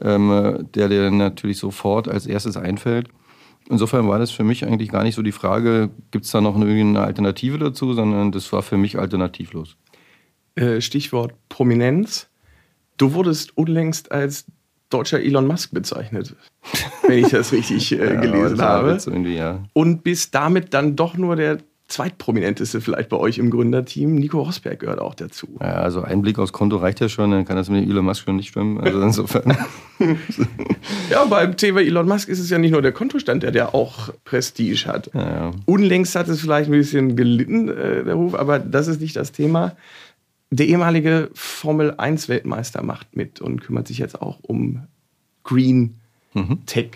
ähm, 0.00 0.66
der 0.74 0.88
dir 0.88 1.02
dann 1.02 1.18
natürlich 1.18 1.58
sofort 1.58 2.08
als 2.08 2.26
erstes 2.26 2.56
einfällt. 2.56 3.08
Insofern 3.68 4.08
war 4.08 4.18
das 4.18 4.30
für 4.30 4.44
mich 4.44 4.64
eigentlich 4.64 4.90
gar 4.90 5.04
nicht 5.04 5.14
so 5.14 5.20
die 5.20 5.32
Frage, 5.32 5.90
gibt 6.10 6.24
es 6.24 6.30
da 6.30 6.40
noch 6.40 6.56
eine 6.56 7.00
Alternative 7.00 7.58
dazu, 7.58 7.92
sondern 7.92 8.32
das 8.32 8.50
war 8.50 8.62
für 8.62 8.78
mich 8.78 8.98
alternativlos. 8.98 9.76
Äh, 10.54 10.80
Stichwort 10.80 11.34
Prominenz. 11.50 12.28
Du 12.96 13.12
wurdest 13.12 13.58
unlängst 13.58 14.10
als 14.10 14.46
deutscher 14.94 15.20
Elon 15.20 15.46
Musk 15.46 15.72
bezeichnet, 15.72 16.34
wenn 17.06 17.18
ich 17.18 17.30
das 17.30 17.52
richtig 17.52 17.92
äh, 17.92 17.96
gelesen 18.20 18.58
ja, 18.58 18.64
habe. 18.64 18.98
Ja. 19.28 19.64
Und 19.72 20.04
bist 20.04 20.34
damit 20.34 20.72
dann 20.72 20.96
doch 20.96 21.16
nur 21.16 21.36
der 21.36 21.58
zweitprominenteste 21.86 22.80
vielleicht 22.80 23.10
bei 23.10 23.16
euch 23.16 23.38
im 23.38 23.50
Gründerteam. 23.50 24.14
Nico 24.14 24.40
Rosberg 24.40 24.80
gehört 24.80 25.00
auch 25.00 25.14
dazu. 25.14 25.48
Ja, 25.60 25.74
also 25.74 26.02
ein 26.02 26.22
Blick 26.22 26.38
aufs 26.38 26.52
Konto 26.52 26.76
reicht 26.76 27.00
ja 27.00 27.08
schon, 27.08 27.30
dann 27.30 27.44
kann 27.44 27.56
das 27.56 27.68
mit 27.68 27.88
Elon 27.88 28.04
Musk 28.04 28.24
schon 28.24 28.36
nicht 28.36 28.48
stimmen. 28.48 28.80
Also 28.80 29.00
insofern. 29.02 29.56
ja, 31.10 31.24
beim 31.26 31.56
Thema 31.56 31.80
Elon 31.80 32.08
Musk 32.08 32.28
ist 32.28 32.38
es 32.38 32.48
ja 32.48 32.58
nicht 32.58 32.72
nur 32.72 32.82
der 32.82 32.92
Kontostand, 32.92 33.42
der, 33.42 33.50
der 33.50 33.74
auch 33.74 34.10
Prestige 34.24 34.86
hat. 34.86 35.10
Ja, 35.12 35.20
ja. 35.20 35.50
Unlängst 35.66 36.16
hat 36.16 36.28
es 36.28 36.40
vielleicht 36.40 36.68
ein 36.68 36.72
bisschen 36.72 37.16
gelitten, 37.16 37.68
äh, 37.68 38.02
der 38.02 38.14
Ruf, 38.14 38.34
aber 38.34 38.58
das 38.58 38.88
ist 38.88 39.00
nicht 39.00 39.16
das 39.16 39.32
Thema. 39.32 39.76
Der 40.50 40.66
ehemalige 40.66 41.30
Formel 41.34 41.94
1 41.96 42.28
Weltmeister 42.28 42.82
macht 42.82 43.16
mit 43.16 43.40
und 43.40 43.60
kümmert 43.60 43.88
sich 43.88 43.98
jetzt 43.98 44.20
auch 44.20 44.38
um 44.42 44.86
Green 45.42 46.00
mhm. 46.32 46.64
Tech. 46.66 46.90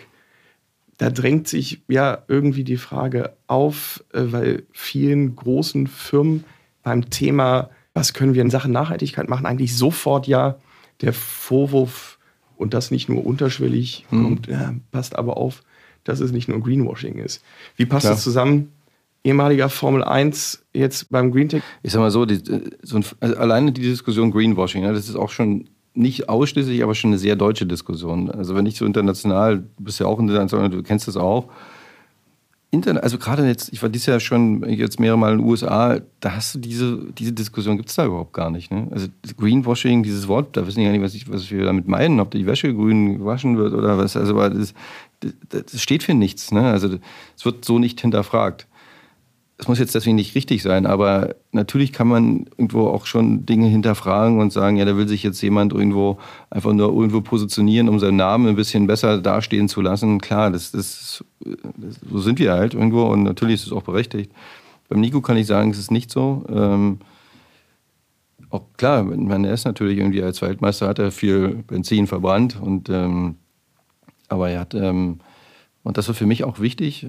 Da 0.97 1.11
drängt 1.11 1.47
sich 1.47 1.83
ja 1.89 2.25
irgendwie 2.29 2.65
die 2.65 2.77
Frage 2.77 3.37
auf, 3.47 4.05
äh, 4.13 4.23
weil 4.27 4.63
vielen 4.73 5.37
großen 5.37 5.87
Firmen 5.87 6.45
beim 6.83 7.11
Thema, 7.11 7.71
was 7.95 8.15
können 8.15 8.35
wir 8.35 8.43
in 8.43 8.51
Sachen 8.51 8.73
Nachhaltigkeit 8.73 9.29
machen, 9.29 9.47
eigentlich 9.47 9.77
sofort 9.77 10.27
ja 10.27 10.59
der 11.01 11.13
Vorwurf 11.13 12.19
und 12.57 12.75
das 12.75 12.91
nicht 12.91 13.09
nur 13.09 13.25
unterschwellig 13.25 14.07
mhm. 14.11 14.23
kommt, 14.23 14.47
ja, 14.49 14.75
passt 14.91 15.17
aber 15.17 15.37
auf, 15.37 15.63
dass 16.05 16.21
es 16.21 16.33
nicht 16.33 16.49
nur 16.49 16.61
Greenwashing 16.61 17.19
ist. 17.19 17.45
Wie 17.77 17.87
passt 17.87 18.05
Klar. 18.05 18.15
das 18.15 18.25
zusammen? 18.25 18.73
Ehemaliger 19.25 19.69
Formel 19.69 20.05
1 20.05 20.67
jetzt 20.73 21.11
beim 21.11 21.31
Green 21.31 21.49
Tech? 21.49 21.63
Ich 21.83 21.93
sag 21.93 22.01
mal 22.01 22.11
so, 22.11 22.25
die, 22.25 22.41
so 22.83 22.97
ein, 22.97 23.05
also 23.21 23.37
alleine 23.37 23.73
die 23.73 23.83
Diskussion 23.83 24.31
Greenwashing, 24.31 24.83
ne, 24.83 24.93
das 24.93 25.09
ist 25.09 25.17
auch 25.17 25.31
schon 25.31 25.69
nicht 25.95 26.29
ausschließlich, 26.29 26.83
aber 26.83 26.95
schon 26.95 27.11
eine 27.11 27.19
sehr 27.19 27.37
deutsche 27.37 27.67
Diskussion. 27.67 28.31
Also 28.31 28.55
wenn 28.55 28.67
ich 28.67 28.77
so 28.77 28.85
international, 28.85 29.59
du 29.59 29.85
bist 29.85 29.99
ja 29.99 30.07
auch 30.07 30.19
international, 30.19 30.71
du 30.71 30.83
kennst 30.83 31.09
das 31.09 31.17
auch, 31.17 31.49
Internet, 32.71 33.03
also 33.03 33.17
gerade 33.17 33.47
jetzt, 33.47 33.73
ich 33.73 33.83
war 33.83 33.89
dieses 33.89 34.07
Jahr 34.07 34.21
schon 34.21 34.63
jetzt 34.69 35.01
mehrere 35.01 35.17
Mal 35.17 35.33
in 35.33 35.39
den 35.39 35.47
USA, 35.47 36.01
da 36.21 36.37
hast 36.37 36.55
du 36.55 36.59
diese, 36.59 36.99
diese 37.15 37.33
Diskussion 37.33 37.79
gibt 37.79 37.89
es 37.89 37.95
da 37.95 38.05
überhaupt 38.05 38.35
gar 38.35 38.51
nicht. 38.51 38.71
Ne? 38.71 38.89
Also 38.91 39.07
Greenwashing, 39.39 40.03
dieses 40.03 40.29
Wort, 40.29 40.55
da 40.55 40.67
wissen 40.67 40.81
die 40.81 40.85
gar 40.85 40.93
nicht, 40.93 41.01
was, 41.01 41.15
ich, 41.15 41.31
was 41.33 41.51
wir 41.51 41.65
damit 41.65 41.89
meinen, 41.89 42.21
ob 42.21 42.31
die 42.31 42.47
Wäsche 42.47 42.75
grün 42.75 43.21
gewaschen 43.21 43.57
wird 43.57 43.73
oder 43.73 43.97
was. 43.97 44.19
Also 44.19 44.35
das, 44.51 44.75
das, 45.21 45.65
das 45.73 45.81
steht 45.81 46.03
für 46.03 46.13
nichts. 46.13 46.53
Ne? 46.53 46.61
Also 46.61 46.99
es 47.37 47.45
wird 47.47 47.65
so 47.65 47.79
nicht 47.79 48.03
hinterfragt 48.03 48.68
es 49.61 49.67
muss 49.67 49.81
jetzt 49.81 49.95
deswegen 49.97 50.15
nicht 50.15 50.37
richtig 50.37 50.63
sein, 50.63 50.87
aber 50.87 51.35
natürlich 51.51 51.93
kann 51.93 52.07
man 52.07 52.47
irgendwo 52.57 52.87
auch 52.87 53.07
schon 53.07 53.45
Dinge 53.45 53.67
hinterfragen 53.67 54.39
und 54.39 54.53
sagen, 54.53 54.77
ja, 54.77 54.85
da 54.85 54.97
will 54.97 55.09
sich 55.09 55.25
jetzt 55.25 55.43
jemand 55.43 55.73
irgendwo 55.73 56.19
einfach 56.49 56.73
nur 56.73 56.89
irgendwo 56.93 57.21
positionieren, 57.23 57.89
um 57.89 57.99
seinen 57.99 58.17
Namen 58.17 58.47
ein 58.47 58.55
bisschen 58.55 58.87
besser 58.87 59.21
dastehen 59.21 59.69
zu 59.69 59.81
lassen. 59.81 60.21
Klar, 60.21 60.53
das, 60.53 60.71
das, 60.71 61.25
das 61.41 62.01
so 62.09 62.19
sind 62.19 62.39
wir 62.39 62.53
halt 62.53 62.75
irgendwo 62.75 63.03
und 63.07 63.25
natürlich 63.25 63.57
ist 63.57 63.67
es 63.67 63.73
auch 63.73 63.83
berechtigt. 63.83 64.31
Beim 64.89 65.01
Nico 65.01 65.21
kann 65.21 65.37
ich 65.37 65.49
sagen, 65.49 65.73
es 65.73 65.79
ist 65.79 65.91
nicht 65.91 66.13
so. 66.13 66.45
Ähm, 66.49 67.01
auch 68.51 68.63
klar, 68.77 69.03
man, 69.03 69.45
er 69.45 69.55
ist 69.55 69.65
natürlich 69.65 69.99
irgendwie 69.99 70.23
als 70.23 70.41
Weltmeister, 70.41 70.87
hat 70.87 71.01
er 71.01 71.11
viel 71.11 71.65
Benzin 71.67 72.07
verbrannt 72.07 72.59
und 72.61 72.89
ähm, 72.91 73.35
aber 74.29 74.51
er 74.51 74.61
hat 74.61 74.75
ähm, 74.75 75.19
und 75.83 75.97
das 75.99 76.07
war 76.07 76.15
für 76.15 76.27
mich 76.27 76.45
auch 76.45 76.61
wichtig 76.61 77.09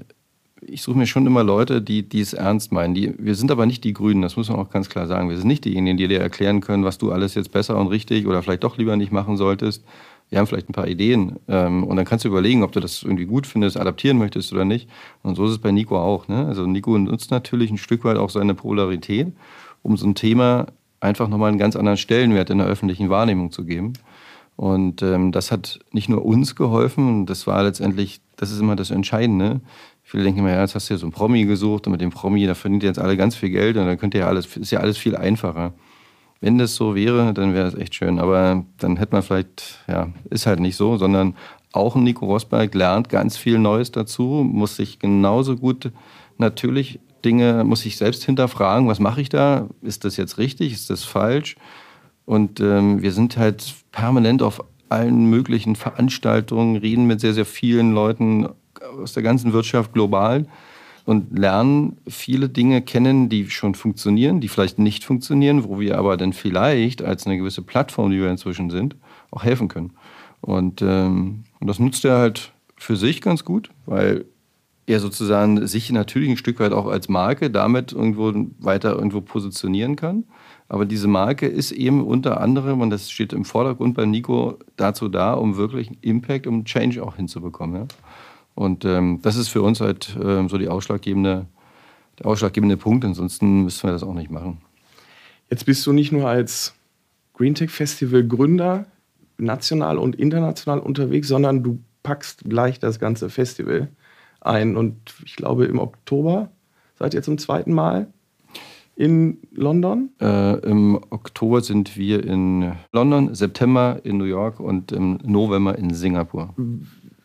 ich 0.70 0.82
suche 0.82 0.98
mir 0.98 1.06
schon 1.06 1.26
immer 1.26 1.42
Leute, 1.42 1.82
die, 1.82 2.08
die 2.08 2.20
es 2.20 2.32
ernst 2.32 2.72
meinen. 2.72 2.94
Die, 2.94 3.14
wir 3.18 3.34
sind 3.34 3.50
aber 3.50 3.66
nicht 3.66 3.84
die 3.84 3.92
Grünen, 3.92 4.22
das 4.22 4.36
muss 4.36 4.48
man 4.48 4.58
auch 4.58 4.70
ganz 4.70 4.88
klar 4.88 5.06
sagen. 5.06 5.28
Wir 5.28 5.36
sind 5.36 5.48
nicht 5.48 5.64
diejenigen, 5.64 5.96
die 5.96 6.08
dir 6.08 6.20
erklären 6.20 6.60
können, 6.60 6.84
was 6.84 6.98
du 6.98 7.12
alles 7.12 7.34
jetzt 7.34 7.52
besser 7.52 7.76
und 7.78 7.88
richtig 7.88 8.26
oder 8.26 8.42
vielleicht 8.42 8.64
doch 8.64 8.78
lieber 8.78 8.96
nicht 8.96 9.12
machen 9.12 9.36
solltest. 9.36 9.84
Wir 10.28 10.38
haben 10.38 10.46
vielleicht 10.46 10.68
ein 10.68 10.74
paar 10.74 10.86
Ideen 10.86 11.40
ähm, 11.48 11.82
und 11.82 11.96
dann 11.96 12.04
kannst 12.04 12.24
du 12.24 12.28
überlegen, 12.28 12.62
ob 12.62 12.70
du 12.72 12.78
das 12.78 13.02
irgendwie 13.02 13.26
gut 13.26 13.46
findest, 13.46 13.76
adaptieren 13.76 14.16
möchtest 14.16 14.52
oder 14.52 14.64
nicht. 14.64 14.88
Und 15.22 15.34
so 15.34 15.44
ist 15.44 15.50
es 15.50 15.58
bei 15.58 15.72
Nico 15.72 15.98
auch. 15.98 16.28
Ne? 16.28 16.46
Also 16.46 16.66
Nico 16.66 16.96
nutzt 16.96 17.32
natürlich 17.32 17.70
ein 17.70 17.78
Stück 17.78 18.04
weit 18.04 18.16
auch 18.16 18.30
seine 18.30 18.54
Polarität, 18.54 19.32
um 19.82 19.96
so 19.96 20.06
ein 20.06 20.14
Thema 20.14 20.66
einfach 21.00 21.28
nochmal 21.28 21.48
einen 21.48 21.58
ganz 21.58 21.74
anderen 21.74 21.96
Stellenwert 21.96 22.50
in 22.50 22.58
der 22.58 22.68
öffentlichen 22.68 23.10
Wahrnehmung 23.10 23.50
zu 23.50 23.64
geben. 23.64 23.94
Und 24.56 25.02
ähm, 25.02 25.32
das 25.32 25.50
hat 25.50 25.80
nicht 25.90 26.10
nur 26.10 26.22
uns 26.22 26.54
geholfen, 26.54 27.24
das 27.24 27.46
war 27.46 27.62
letztendlich, 27.62 28.20
das 28.36 28.50
ist 28.50 28.60
immer 28.60 28.76
das 28.76 28.90
Entscheidende. 28.90 29.62
Viele 30.10 30.24
denken 30.24 30.40
immer, 30.40 30.50
ja, 30.50 30.60
jetzt 30.62 30.74
hast 30.74 30.90
du 30.90 30.94
ja 30.94 30.98
so 30.98 31.06
einen 31.06 31.12
Promi 31.12 31.44
gesucht 31.44 31.86
und 31.86 31.92
mit 31.92 32.00
dem 32.00 32.10
Promi, 32.10 32.44
da 32.44 32.56
verdient 32.56 32.82
ihr 32.82 32.88
jetzt 32.88 32.98
alle 32.98 33.16
ganz 33.16 33.36
viel 33.36 33.50
Geld 33.50 33.76
und 33.76 33.86
dann 33.86 33.96
könnt 33.96 34.12
ihr 34.14 34.22
ja 34.22 34.26
alles, 34.26 34.56
ist 34.56 34.72
ja 34.72 34.80
alles 34.80 34.98
viel 34.98 35.14
einfacher. 35.14 35.72
Wenn 36.40 36.58
das 36.58 36.74
so 36.74 36.96
wäre, 36.96 37.32
dann 37.32 37.54
wäre 37.54 37.70
das 37.70 37.76
echt 37.76 37.94
schön. 37.94 38.18
Aber 38.18 38.64
dann 38.78 38.96
hätte 38.96 39.12
man 39.12 39.22
vielleicht, 39.22 39.84
ja, 39.86 40.08
ist 40.28 40.46
halt 40.46 40.58
nicht 40.58 40.74
so, 40.74 40.96
sondern 40.96 41.36
auch 41.70 41.94
ein 41.94 42.02
Nico 42.02 42.26
Rosberg 42.26 42.74
lernt 42.74 43.08
ganz 43.08 43.36
viel 43.36 43.60
Neues 43.60 43.92
dazu, 43.92 44.44
muss 44.44 44.74
sich 44.74 44.98
genauso 44.98 45.54
gut 45.54 45.92
natürlich 46.38 46.98
Dinge, 47.24 47.62
muss 47.62 47.82
sich 47.82 47.96
selbst 47.96 48.24
hinterfragen, 48.24 48.88
was 48.88 48.98
mache 48.98 49.20
ich 49.20 49.28
da? 49.28 49.68
Ist 49.80 50.04
das 50.04 50.16
jetzt 50.16 50.38
richtig? 50.38 50.72
Ist 50.72 50.90
das 50.90 51.04
falsch? 51.04 51.54
Und 52.24 52.58
ähm, 52.58 53.00
wir 53.00 53.12
sind 53.12 53.36
halt 53.36 53.74
permanent 53.92 54.42
auf 54.42 54.64
allen 54.88 55.26
möglichen 55.26 55.76
Veranstaltungen, 55.76 56.74
reden 56.74 57.06
mit 57.06 57.20
sehr, 57.20 57.32
sehr 57.32 57.44
vielen 57.44 57.92
Leuten 57.92 58.48
aus 59.02 59.12
der 59.12 59.22
ganzen 59.22 59.52
Wirtschaft 59.52 59.92
global 59.92 60.46
und 61.04 61.38
lernen 61.38 61.96
viele 62.06 62.48
Dinge 62.48 62.82
kennen, 62.82 63.28
die 63.28 63.50
schon 63.50 63.74
funktionieren, 63.74 64.40
die 64.40 64.48
vielleicht 64.48 64.78
nicht 64.78 65.04
funktionieren, 65.04 65.64
wo 65.64 65.80
wir 65.80 65.98
aber 65.98 66.16
dann 66.16 66.32
vielleicht 66.32 67.02
als 67.02 67.26
eine 67.26 67.38
gewisse 67.38 67.62
Plattform, 67.62 68.10
die 68.10 68.20
wir 68.20 68.30
inzwischen 68.30 68.70
sind, 68.70 68.96
auch 69.30 69.42
helfen 69.42 69.68
können. 69.68 69.92
Und, 70.40 70.82
ähm, 70.82 71.44
und 71.60 71.66
das 71.66 71.78
nutzt 71.78 72.04
er 72.04 72.18
halt 72.18 72.52
für 72.76 72.96
sich 72.96 73.20
ganz 73.20 73.44
gut, 73.44 73.70
weil 73.86 74.24
er 74.86 75.00
sozusagen 75.00 75.66
sich 75.66 75.90
natürlich 75.92 76.30
ein 76.30 76.36
Stück 76.36 76.58
weit 76.60 76.72
auch 76.72 76.86
als 76.86 77.08
Marke 77.08 77.50
damit 77.50 77.92
irgendwo 77.92 78.32
weiter 78.58 78.94
irgendwo 78.94 79.20
positionieren 79.20 79.96
kann. 79.96 80.24
Aber 80.68 80.86
diese 80.86 81.08
Marke 81.08 81.46
ist 81.46 81.72
eben 81.72 82.04
unter 82.04 82.40
anderem, 82.40 82.80
und 82.80 82.90
das 82.90 83.10
steht 83.10 83.32
im 83.32 83.44
Vordergrund 83.44 83.94
bei 83.94 84.06
Nico, 84.06 84.58
dazu 84.76 85.08
da, 85.08 85.34
um 85.34 85.56
wirklich 85.56 85.90
Impact, 86.00 86.46
um 86.46 86.64
Change 86.64 87.02
auch 87.02 87.16
hinzubekommen. 87.16 87.82
Ja? 87.82 87.86
Und 88.54 88.84
ähm, 88.84 89.20
das 89.22 89.36
ist 89.36 89.48
für 89.48 89.62
uns 89.62 89.80
halt 89.80 90.16
ähm, 90.22 90.48
so 90.48 90.58
die 90.58 90.68
ausschlaggebende, 90.68 91.46
der 92.18 92.26
ausschlaggebende 92.26 92.76
Punkt. 92.76 93.04
Ansonsten 93.04 93.64
müssten 93.64 93.88
wir 93.88 93.92
das 93.92 94.02
auch 94.02 94.14
nicht 94.14 94.30
machen. 94.30 94.58
Jetzt 95.48 95.66
bist 95.66 95.86
du 95.86 95.92
nicht 95.92 96.12
nur 96.12 96.28
als 96.28 96.74
Green 97.34 97.54
Tech 97.54 97.70
Festival 97.70 98.26
Gründer 98.26 98.86
national 99.38 99.98
und 99.98 100.16
international 100.16 100.78
unterwegs, 100.78 101.28
sondern 101.28 101.62
du 101.62 101.80
packst 102.02 102.44
gleich 102.48 102.78
das 102.78 102.98
ganze 102.98 103.30
Festival 103.30 103.88
ein. 104.40 104.76
Und 104.76 104.96
ich 105.24 105.36
glaube, 105.36 105.64
im 105.64 105.78
Oktober 105.78 106.50
seid 106.98 107.14
ihr 107.14 107.22
zum 107.22 107.38
zweiten 107.38 107.72
Mal 107.72 108.08
in 108.96 109.38
London? 109.52 110.10
Äh, 110.20 110.58
Im 110.58 111.00
Oktober 111.08 111.62
sind 111.62 111.96
wir 111.96 112.22
in 112.22 112.72
London, 112.92 113.34
September 113.34 114.00
in 114.04 114.18
New 114.18 114.24
York 114.24 114.60
und 114.60 114.92
im 114.92 115.18
November 115.24 115.78
in 115.78 115.94
Singapur. 115.94 116.54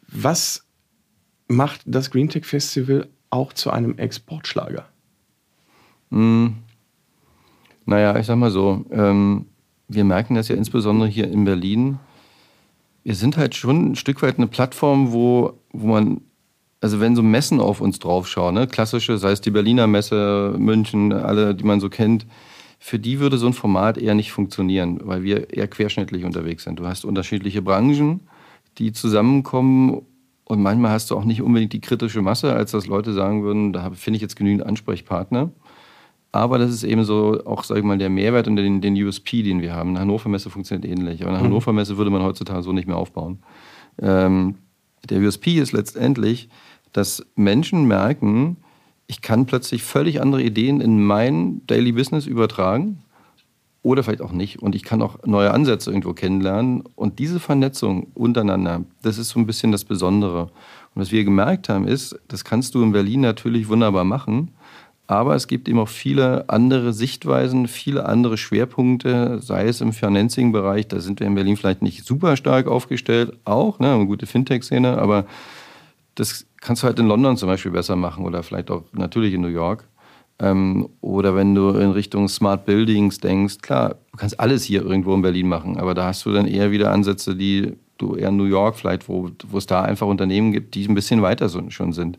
Was 0.08 0.65
macht 1.48 1.82
das 1.86 2.12
Green 2.12 2.30
Tech 2.30 2.46
Festival 2.46 3.08
auch 3.30 3.54
zu 3.54 3.72
einem 3.72 3.98
Exportschlager? 3.98 4.86
Mm, 6.10 6.48
naja, 7.86 8.18
ich 8.18 8.26
sag 8.26 8.38
mal 8.38 8.52
so, 8.52 8.86
ähm, 8.92 9.46
wir 9.88 10.04
merken 10.04 10.36
das 10.36 10.48
ja 10.48 10.56
insbesondere 10.56 11.08
hier 11.08 11.30
in 11.30 11.46
Berlin. 11.46 12.00
Wir 13.04 13.16
sind 13.16 13.38
halt 13.38 13.56
schon 13.56 13.92
ein 13.92 13.96
Stück 13.96 14.22
weit 14.22 14.38
eine 14.38 14.48
Plattform, 14.48 15.12
wo, 15.12 15.60
wo 15.72 15.88
man, 15.88 16.22
also 16.82 17.00
wenn 17.00 17.16
so 17.16 17.22
Messen 17.22 17.60
auf 17.60 17.82
uns 17.82 18.00
draufschauen, 18.00 18.56
ne, 18.56 18.68
klassische, 18.68 19.18
sei 19.18 19.32
es 19.32 19.42
die 19.42 19.52
Berliner 19.52 19.86
Messe, 19.86 20.56
München, 20.58 21.14
alle, 21.14 21.54
die 21.54 21.64
man 21.64 21.80
so 21.80 21.90
kennt, 21.90 22.26
für 22.80 23.00
die 23.00 23.20
würde 23.20 23.38
so 23.38 23.48
ein 23.48 23.54
Format 23.54 23.98
eher 23.98 24.16
nicht 24.16 24.32
funktionieren, 24.32 25.00
weil 25.04 25.24
wir 25.24 25.54
eher 25.54 25.68
querschnittlich 25.68 26.24
unterwegs 26.24 26.64
sind. 26.64 26.80
Du 26.80 26.86
hast 26.86 27.06
unterschiedliche 27.06 27.62
Branchen, 27.62 28.22
die 28.78 28.92
zusammenkommen 28.92 30.02
und 30.46 30.62
manchmal 30.62 30.92
hast 30.92 31.12
du 31.12 31.18
auch 31.18 31.26
nicht 31.26 31.42
unbedingt 31.42 31.74
die 31.74 31.82
kritische 31.82 32.22
Masse, 32.22 32.54
als 32.54 32.72
dass 32.72 32.88
Leute 32.88 33.14
sagen 33.14 33.44
würden, 33.44 33.74
da 33.74 33.90
finde 33.92 34.18
ich 34.18 34.22
jetzt 34.22 34.36
genügend 34.36 34.66
Ansprechpartner. 34.66 35.52
Aber 36.32 36.58
das 36.60 36.70
ist 36.70 36.84
eben 36.84 37.04
so 37.04 37.44
auch, 37.46 37.64
sag 37.64 37.78
ich 37.78 37.84
mal, 37.84 37.98
der 37.98 38.10
Mehrwert 38.10 38.48
und 38.48 38.58
den, 38.58 38.82
den 38.82 39.02
USP, 39.02 39.42
den 39.42 39.62
wir 39.62 39.74
haben. 39.74 39.92
Eine 39.92 40.02
Hannover 40.02 40.30
Messe 40.30 40.50
funktioniert 40.50 40.86
ähnlich. 40.86 41.22
Aber 41.22 41.32
eine 41.32 41.40
mhm. 41.40 41.46
Hannover 41.46 41.74
Messe 41.74 41.98
würde 41.98 42.12
man 42.12 42.22
heutzutage 42.22 42.62
so 42.62 42.74
nicht 42.74 42.88
mehr 42.88 42.98
aufbauen. 42.98 43.40
Ähm, 44.00 44.56
der 45.10 45.22
USP 45.22 45.58
ist 45.58 45.72
letztendlich, 45.72 46.50
dass 46.92 47.26
Menschen 47.36 47.86
merken, 47.86 48.58
ich 49.08 49.22
kann 49.22 49.46
plötzlich 49.46 49.84
völlig 49.84 50.22
andere 50.22 50.44
Ideen 50.44 50.82
in 50.82 51.04
mein 51.06 51.66
Daily 51.68 51.92
Business 51.92 52.28
übertragen 52.28 53.00
oder 53.86 54.02
vielleicht 54.02 54.22
auch 54.22 54.32
nicht. 54.32 54.64
Und 54.64 54.74
ich 54.74 54.82
kann 54.82 55.04
auch 55.04 55.20
neue 55.26 55.52
Ansätze 55.52 55.92
irgendwo 55.92 56.14
kennenlernen. 56.14 56.84
Und 56.96 57.20
diese 57.20 57.40
Vernetzung 57.40 58.08
untereinander, 58.16 58.84
das 59.04 59.20
ist 59.20 59.30
so 59.30 59.40
ein 59.40 59.46
bisschen 59.46 59.72
das 59.72 59.86
Besondere. 59.86 60.46
Und 60.96 61.02
was 61.02 61.12
wir 61.12 61.24
gemerkt 61.24 61.70
haben, 61.70 61.88
ist, 61.88 62.20
das 62.28 62.44
kannst 62.44 62.74
du 62.74 62.82
in 62.82 62.92
Berlin 62.92 63.22
natürlich 63.22 63.70
wunderbar 63.70 64.04
machen. 64.04 64.50
Aber 65.06 65.36
es 65.36 65.46
gibt 65.46 65.70
eben 65.70 65.78
auch 65.78 65.88
viele 65.88 66.50
andere 66.50 66.94
Sichtweisen, 66.94 67.68
viele 67.68 68.08
andere 68.08 68.38
Schwerpunkte, 68.38 69.40
sei 69.40 69.68
es 69.68 69.82
im 69.82 69.94
Financing-Bereich, 69.94 70.88
da 70.88 71.00
sind 71.00 71.20
wir 71.20 71.28
in 71.28 71.36
Berlin 71.36 71.56
vielleicht 71.56 71.84
nicht 71.84 72.08
super 72.08 72.36
stark 72.38 72.66
aufgestellt, 72.66 73.38
auch, 73.46 73.78
ne, 73.78 73.94
eine 73.94 74.08
gute 74.08 74.26
Fintech-Szene, 74.26 74.98
aber 74.98 75.28
das 76.16 76.48
kannst 76.60 76.82
du 76.82 76.88
halt 76.88 76.98
in 76.98 77.06
London 77.06 77.38
zum 77.38 77.50
Beispiel 77.50 77.70
besser 77.70 77.96
machen 77.96 78.26
oder 78.26 78.42
vielleicht 78.42 78.72
auch 78.72 78.82
natürlich 78.94 79.36
in 79.36 79.42
New 79.42 79.48
York. 79.48 79.88
Ähm, 80.40 80.90
oder 81.02 81.36
wenn 81.36 81.56
du 81.56 81.70
in 81.70 81.92
Richtung 81.92 82.28
Smart 82.28 82.66
Buildings 82.66 83.20
denkst, 83.20 83.60
klar, 83.62 83.96
du 84.12 84.18
kannst 84.18 84.40
alles 84.40 84.64
hier 84.64 84.84
irgendwo 84.84 85.14
in 85.14 85.22
Berlin 85.22 85.48
machen, 85.48 85.78
aber 85.78 85.94
da 85.94 86.08
hast 86.08 86.26
du 86.26 86.34
dann 86.34 86.46
eher 86.46 86.72
wieder 86.72 86.92
Ansätze, 86.92 87.36
die 87.36 87.74
du 87.98 88.16
eher 88.16 88.30
in 88.30 88.38
New 88.38 88.44
York 88.46 88.76
vielleicht, 88.76 89.08
wo, 89.08 89.30
wo 89.48 89.58
es 89.58 89.66
da 89.66 89.84
einfach 89.84 90.08
Unternehmen 90.08 90.52
gibt, 90.52 90.76
die 90.76 90.86
ein 90.88 90.96
bisschen 90.96 91.22
weiter 91.22 91.50
schon 91.70 91.94
sind. 91.94 92.18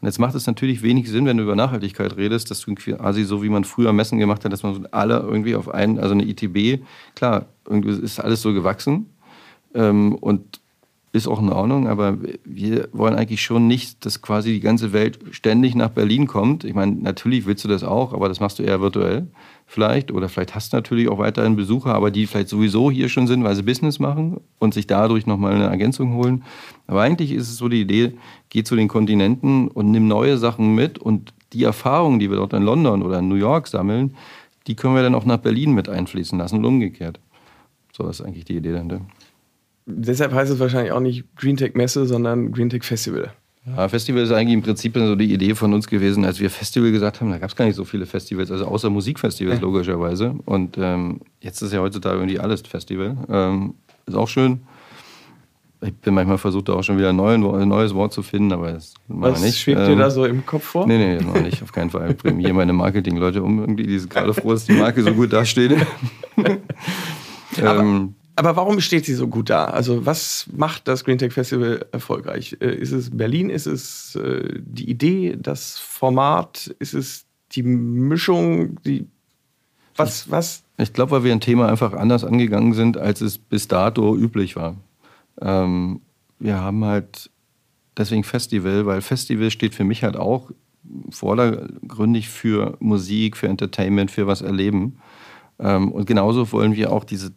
Und 0.00 0.06
jetzt 0.06 0.18
macht 0.18 0.34
es 0.34 0.46
natürlich 0.46 0.82
wenig 0.82 1.10
Sinn, 1.10 1.26
wenn 1.26 1.36
du 1.36 1.42
über 1.42 1.56
Nachhaltigkeit 1.56 2.16
redest, 2.16 2.50
dass 2.50 2.60
du 2.60 2.74
quasi 2.74 3.24
so 3.24 3.42
wie 3.42 3.48
man 3.48 3.64
früher 3.64 3.92
Messen 3.92 4.18
gemacht 4.18 4.44
hat, 4.44 4.52
dass 4.52 4.62
man 4.62 4.86
alle 4.92 5.18
irgendwie 5.18 5.56
auf 5.56 5.68
einen, 5.68 5.98
also 5.98 6.14
eine 6.14 6.24
ITB, 6.24 6.82
klar, 7.14 7.46
irgendwie 7.68 7.90
ist 7.90 8.20
alles 8.20 8.40
so 8.40 8.54
gewachsen. 8.54 9.10
Ähm, 9.74 10.14
und 10.14 10.60
ist 11.12 11.26
auch 11.26 11.40
in 11.40 11.50
Ordnung, 11.50 11.88
aber 11.88 12.18
wir 12.44 12.88
wollen 12.92 13.14
eigentlich 13.14 13.42
schon 13.42 13.66
nicht, 13.66 14.04
dass 14.04 14.20
quasi 14.20 14.52
die 14.52 14.60
ganze 14.60 14.92
Welt 14.92 15.18
ständig 15.30 15.74
nach 15.74 15.88
Berlin 15.88 16.26
kommt. 16.26 16.64
Ich 16.64 16.74
meine, 16.74 16.92
natürlich 16.92 17.46
willst 17.46 17.64
du 17.64 17.68
das 17.68 17.82
auch, 17.82 18.12
aber 18.12 18.28
das 18.28 18.40
machst 18.40 18.58
du 18.58 18.62
eher 18.62 18.80
virtuell 18.82 19.26
vielleicht. 19.66 20.12
Oder 20.12 20.28
vielleicht 20.28 20.54
hast 20.54 20.72
du 20.72 20.76
natürlich 20.76 21.08
auch 21.08 21.18
weiterhin 21.18 21.56
Besucher, 21.56 21.94
aber 21.94 22.10
die 22.10 22.26
vielleicht 22.26 22.48
sowieso 22.48 22.90
hier 22.90 23.08
schon 23.08 23.26
sind, 23.26 23.42
weil 23.42 23.56
sie 23.56 23.62
Business 23.62 23.98
machen 23.98 24.40
und 24.58 24.74
sich 24.74 24.86
dadurch 24.86 25.26
nochmal 25.26 25.54
eine 25.54 25.64
Ergänzung 25.64 26.14
holen. 26.14 26.44
Aber 26.86 27.00
eigentlich 27.00 27.32
ist 27.32 27.48
es 27.48 27.56
so 27.56 27.68
die 27.68 27.80
Idee, 27.80 28.12
geh 28.50 28.62
zu 28.62 28.76
den 28.76 28.88
Kontinenten 28.88 29.68
und 29.68 29.90
nimm 29.90 30.08
neue 30.08 30.36
Sachen 30.36 30.74
mit 30.74 30.98
und 30.98 31.32
die 31.54 31.64
Erfahrungen, 31.64 32.18
die 32.18 32.28
wir 32.28 32.36
dort 32.36 32.52
in 32.52 32.62
London 32.62 33.02
oder 33.02 33.20
in 33.20 33.28
New 33.28 33.36
York 33.36 33.68
sammeln, 33.68 34.14
die 34.66 34.76
können 34.76 34.94
wir 34.94 35.02
dann 35.02 35.14
auch 35.14 35.24
nach 35.24 35.38
Berlin 35.38 35.72
mit 35.72 35.88
einfließen 35.88 36.38
lassen 36.38 36.58
und 36.58 36.66
umgekehrt. 36.66 37.18
So 37.96 38.06
ist 38.06 38.20
eigentlich 38.20 38.44
die 38.44 38.56
Idee 38.56 38.72
dahinter. 38.72 39.00
Deshalb 39.90 40.32
heißt 40.32 40.52
es 40.52 40.58
wahrscheinlich 40.58 40.92
auch 40.92 41.00
nicht 41.00 41.24
Green 41.36 41.56
Tech 41.56 41.74
Messe, 41.74 42.04
sondern 42.06 42.52
Green 42.52 42.68
Tech 42.68 42.84
Festival. 42.84 43.32
Ja, 43.66 43.88
Festival 43.88 44.22
ist 44.22 44.32
eigentlich 44.32 44.54
im 44.54 44.62
Prinzip 44.62 44.94
so 44.94 45.14
die 45.14 45.32
Idee 45.32 45.54
von 45.54 45.72
uns 45.72 45.86
gewesen, 45.86 46.24
als 46.24 46.40
wir 46.40 46.50
Festival 46.50 46.92
gesagt 46.92 47.20
haben, 47.20 47.30
da 47.30 47.38
gab 47.38 47.50
es 47.50 47.56
gar 47.56 47.64
nicht 47.64 47.74
so 47.74 47.84
viele 47.84 48.06
Festivals, 48.06 48.50
also 48.50 48.66
außer 48.66 48.90
Musikfestivals 48.90 49.60
logischerweise. 49.60 50.34
Und 50.44 50.76
ähm, 50.78 51.20
jetzt 51.40 51.62
ist 51.62 51.72
ja 51.72 51.80
heutzutage 51.80 52.16
irgendwie 52.16 52.38
alles 52.38 52.60
Festival. 52.62 53.16
Ähm, 53.30 53.74
ist 54.06 54.14
auch 54.14 54.28
schön. 54.28 54.60
Ich 55.80 55.94
bin 55.94 56.12
manchmal 56.12 56.38
versucht, 56.38 56.68
da 56.68 56.72
auch 56.72 56.82
schon 56.82 56.98
wieder 56.98 57.10
ein 57.10 57.16
neues 57.16 57.94
Wort 57.94 58.12
zu 58.12 58.22
finden, 58.22 58.52
aber 58.52 58.72
das 58.72 58.94
machen 59.06 59.36
wir 59.36 59.40
nicht. 59.40 59.58
schwebt 59.58 59.80
ähm, 59.80 59.86
dir 59.86 59.96
da 59.96 60.10
so 60.10 60.24
im 60.24 60.44
Kopf 60.44 60.64
vor? 60.64 60.86
Nee, 60.86 60.98
nee, 60.98 61.24
noch 61.24 61.40
nicht, 61.40 61.62
auf 61.62 61.70
keinen 61.70 61.90
Fall. 61.90 62.10
Ich 62.10 62.16
bringe 62.16 62.42
hier 62.42 62.52
meine 62.52 62.72
Marketing-Leute 62.72 63.42
um, 63.42 63.60
irgendwie, 63.60 63.86
die 63.86 63.98
sind 63.98 64.12
gerade 64.12 64.34
froh, 64.34 64.52
dass 64.52 64.64
die 64.64 64.72
Marke 64.72 65.02
so 65.02 65.14
gut 65.14 65.32
dasteht. 65.32 65.76
ähm, 67.62 68.14
aber 68.38 68.54
warum 68.56 68.80
steht 68.80 69.04
sie 69.04 69.14
so 69.14 69.26
gut 69.26 69.50
da? 69.50 69.64
Also, 69.64 70.06
was 70.06 70.46
macht 70.54 70.86
das 70.86 71.04
Green 71.04 71.18
Tech 71.18 71.32
Festival 71.32 71.84
erfolgreich? 71.90 72.56
Äh, 72.60 72.74
ist 72.74 72.92
es 72.92 73.10
Berlin? 73.10 73.50
Ist 73.50 73.66
es 73.66 74.14
äh, 74.14 74.60
die 74.60 74.88
Idee, 74.88 75.36
das 75.40 75.78
Format? 75.78 76.74
Ist 76.78 76.94
es 76.94 77.26
die 77.52 77.64
Mischung? 77.64 78.80
Die 78.84 79.08
was, 79.96 80.30
was? 80.30 80.62
Ich 80.76 80.92
glaube, 80.92 81.10
weil 81.10 81.24
wir 81.24 81.32
ein 81.32 81.40
Thema 81.40 81.68
einfach 81.68 81.92
anders 81.92 82.22
angegangen 82.22 82.72
sind, 82.72 82.96
als 82.96 83.20
es 83.20 83.36
bis 83.36 83.66
dato 83.66 84.16
üblich 84.16 84.54
war. 84.54 84.76
Ähm, 85.40 86.00
wir 86.38 86.60
haben 86.60 86.84
halt 86.84 87.30
deswegen 87.96 88.22
Festival, 88.22 88.86
weil 88.86 89.02
Festival 89.02 89.50
steht 89.50 89.74
für 89.74 89.82
mich 89.82 90.04
halt 90.04 90.16
auch 90.16 90.52
vordergründig 91.10 92.28
für 92.28 92.76
Musik, 92.78 93.36
für 93.36 93.48
Entertainment, 93.48 94.12
für 94.12 94.28
was 94.28 94.40
erleben. 94.40 94.98
Ähm, 95.58 95.90
und 95.90 96.06
genauso 96.06 96.52
wollen 96.52 96.76
wir 96.76 96.92
auch 96.92 97.02
diese 97.02 97.32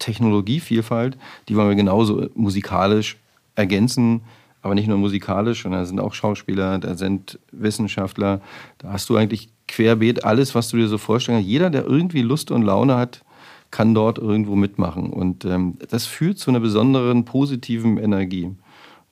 Technologievielfalt, 0.00 1.16
die 1.48 1.56
wollen 1.56 1.68
wir 1.68 1.76
genauso 1.76 2.28
musikalisch 2.34 3.16
ergänzen, 3.54 4.22
aber 4.62 4.74
nicht 4.74 4.88
nur 4.88 4.98
musikalisch, 4.98 5.62
sondern 5.62 5.82
da 5.82 5.86
sind 5.86 6.00
auch 6.00 6.12
Schauspieler, 6.12 6.78
da 6.78 6.96
sind 6.96 7.38
Wissenschaftler, 7.52 8.40
da 8.78 8.92
hast 8.92 9.08
du 9.08 9.16
eigentlich 9.16 9.48
querbeet 9.68 10.24
alles, 10.24 10.54
was 10.54 10.68
du 10.68 10.76
dir 10.76 10.88
so 10.88 10.98
vorstellst. 10.98 11.46
Jeder, 11.46 11.70
der 11.70 11.86
irgendwie 11.86 12.22
Lust 12.22 12.50
und 12.50 12.62
Laune 12.62 12.96
hat, 12.96 13.22
kann 13.70 13.94
dort 13.94 14.18
irgendwo 14.18 14.56
mitmachen. 14.56 15.10
Und 15.10 15.44
ähm, 15.44 15.78
das 15.88 16.06
führt 16.06 16.38
zu 16.38 16.50
einer 16.50 16.60
besonderen 16.60 17.24
positiven 17.24 17.98
Energie. 17.98 18.50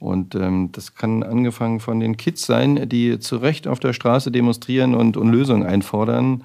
Und 0.01 0.35
ähm, 0.35 0.71
das 0.73 0.95
kann 0.95 1.23
angefangen 1.23 1.81
von 1.81 2.01
den 2.01 2.17
Kids 2.17 2.47
sein, 2.47 2.89
die 2.89 3.19
zu 3.19 3.37
Recht 3.37 3.67
auf 3.67 3.81
der 3.81 3.93
Straße 3.93 4.31
demonstrieren 4.31 4.95
und, 4.95 5.17
und 5.17 5.31
Lösungen 5.31 5.67
einfordern, 5.67 6.45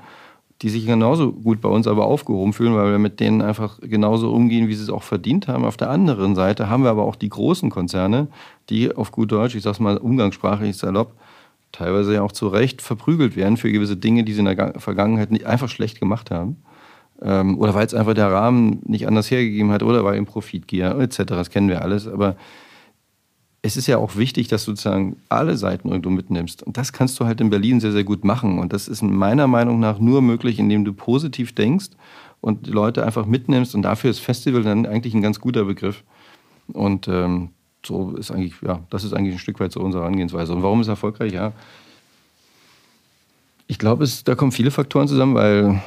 die 0.63 0.69
sich 0.69 0.85
genauso 0.85 1.33
gut 1.33 1.59
bei 1.59 1.67
uns 1.67 1.87
aber 1.87 2.05
aufgehoben 2.05 2.53
fühlen, 2.53 2.73
weil 2.73 2.91
wir 2.91 2.97
mit 2.97 3.19
denen 3.19 3.41
einfach 3.41 3.79
genauso 3.81 4.31
umgehen, 4.31 4.69
wie 4.69 4.73
sie 4.73 4.83
es 4.83 4.89
auch 4.89 5.03
verdient 5.03 5.49
haben. 5.49 5.65
Auf 5.65 5.75
der 5.75 5.89
anderen 5.89 6.35
Seite 6.35 6.69
haben 6.69 6.83
wir 6.83 6.89
aber 6.89 7.03
auch 7.03 7.17
die 7.17 7.27
großen 7.27 7.69
Konzerne, 7.69 8.29
die 8.69 8.95
auf 8.95 9.11
gut 9.11 9.33
Deutsch, 9.33 9.55
ich 9.55 9.63
sag's 9.63 9.81
mal 9.81 9.97
umgangssprachlich 9.97 10.77
salopp, 10.77 11.15
teilweise 11.73 12.13
ja 12.13 12.21
auch 12.21 12.31
zu 12.31 12.47
Recht 12.47 12.81
verprügelt 12.81 13.35
werden 13.35 13.57
für 13.57 13.73
gewisse 13.73 13.97
Dinge, 13.97 14.23
die 14.23 14.31
sie 14.31 14.39
in 14.39 14.45
der 14.45 14.79
Vergangenheit 14.79 15.31
nicht 15.31 15.45
einfach 15.45 15.67
schlecht 15.67 15.99
gemacht 15.99 16.31
haben. 16.31 16.63
Ähm, 17.21 17.59
oder 17.59 17.73
weil 17.75 17.85
es 17.85 17.93
einfach 17.93 18.13
der 18.13 18.31
Rahmen 18.31 18.79
nicht 18.85 19.05
anders 19.05 19.29
hergegeben 19.29 19.69
hat 19.71 19.83
oder 19.83 20.05
weil 20.05 20.15
im 20.15 20.25
Profitgier 20.25 20.97
etc. 20.97 21.23
Das 21.25 21.49
kennen 21.49 21.67
wir 21.67 21.81
alles. 21.81 22.07
Aber 22.07 22.37
es 23.65 23.77
ist 23.77 23.87
ja 23.87 23.97
auch 23.97 24.17
wichtig, 24.17 24.49
dass 24.49 24.65
du 24.65 24.71
sozusagen 24.71 25.15
alle 25.29 25.55
Seiten 25.55 25.87
irgendwo 25.87 26.09
mitnimmst. 26.09 26.63
Und 26.63 26.75
das 26.75 26.91
kannst 26.91 27.17
du 27.19 27.25
halt 27.25 27.39
in 27.39 27.49
Berlin 27.49 27.79
sehr, 27.79 27.93
sehr 27.93 28.03
gut 28.03 28.25
machen. 28.25 28.59
Und 28.59 28.73
das 28.73 28.89
ist 28.89 29.01
meiner 29.01 29.47
Meinung 29.47 29.79
nach 29.79 29.99
nur 29.99 30.21
möglich, 30.21 30.59
indem 30.59 30.83
du 30.83 30.91
positiv 30.91 31.55
denkst 31.55 31.87
und 32.41 32.67
die 32.67 32.71
Leute 32.71 33.05
einfach 33.05 33.25
mitnimmst. 33.25 33.73
Und 33.73 33.83
dafür 33.83 34.11
ist 34.11 34.19
Festival 34.19 34.63
dann 34.63 34.85
eigentlich 34.85 35.13
ein 35.13 35.21
ganz 35.21 35.39
guter 35.39 35.63
Begriff. 35.63 36.03
Und 36.73 37.07
ähm, 37.07 37.51
so 37.85 38.13
ist 38.17 38.31
eigentlich, 38.31 38.55
ja, 38.61 38.81
das 38.89 39.05
ist 39.05 39.13
eigentlich 39.13 39.35
ein 39.35 39.39
Stück 39.39 39.61
weit 39.61 39.71
so 39.71 39.79
unsere 39.79 40.03
Herangehensweise. 40.03 40.53
Und 40.53 40.61
warum 40.61 40.81
ist 40.81 40.87
es 40.87 40.91
erfolgreich? 40.91 41.31
Ja, 41.31 41.53
ich 43.67 43.79
glaube, 43.79 44.05
da 44.25 44.35
kommen 44.35 44.51
viele 44.51 44.71
Faktoren 44.71 45.07
zusammen, 45.07 45.35
weil 45.35 45.81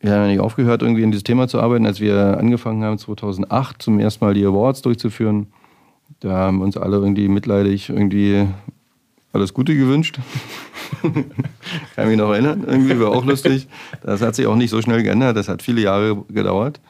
wir 0.00 0.12
haben 0.12 0.22
ja 0.22 0.26
nicht 0.26 0.40
aufgehört, 0.40 0.82
irgendwie 0.82 1.04
in 1.04 1.12
dieses 1.12 1.22
Thema 1.22 1.46
zu 1.46 1.60
arbeiten, 1.60 1.86
als 1.86 2.00
wir 2.00 2.38
angefangen 2.38 2.82
haben, 2.82 2.98
2008 2.98 3.80
zum 3.80 4.00
ersten 4.00 4.24
Mal 4.24 4.34
die 4.34 4.44
Awards 4.44 4.82
durchzuführen. 4.82 5.46
Da 6.20 6.30
haben 6.32 6.62
uns 6.62 6.76
alle 6.76 6.96
irgendwie 6.96 7.28
mitleidig 7.28 7.90
irgendwie 7.90 8.46
alles 9.32 9.52
Gute 9.52 9.76
gewünscht. 9.76 10.18
Kann 11.96 12.08
mich 12.08 12.16
noch 12.16 12.30
erinnern. 12.30 12.64
Irgendwie 12.66 12.98
war 13.00 13.10
auch 13.10 13.24
lustig. 13.24 13.68
Das 14.02 14.22
hat 14.22 14.34
sich 14.34 14.46
auch 14.46 14.56
nicht 14.56 14.70
so 14.70 14.80
schnell 14.80 15.02
geändert. 15.02 15.36
Das 15.36 15.48
hat 15.48 15.62
viele 15.62 15.80
Jahre 15.80 16.24
gedauert. 16.28 16.80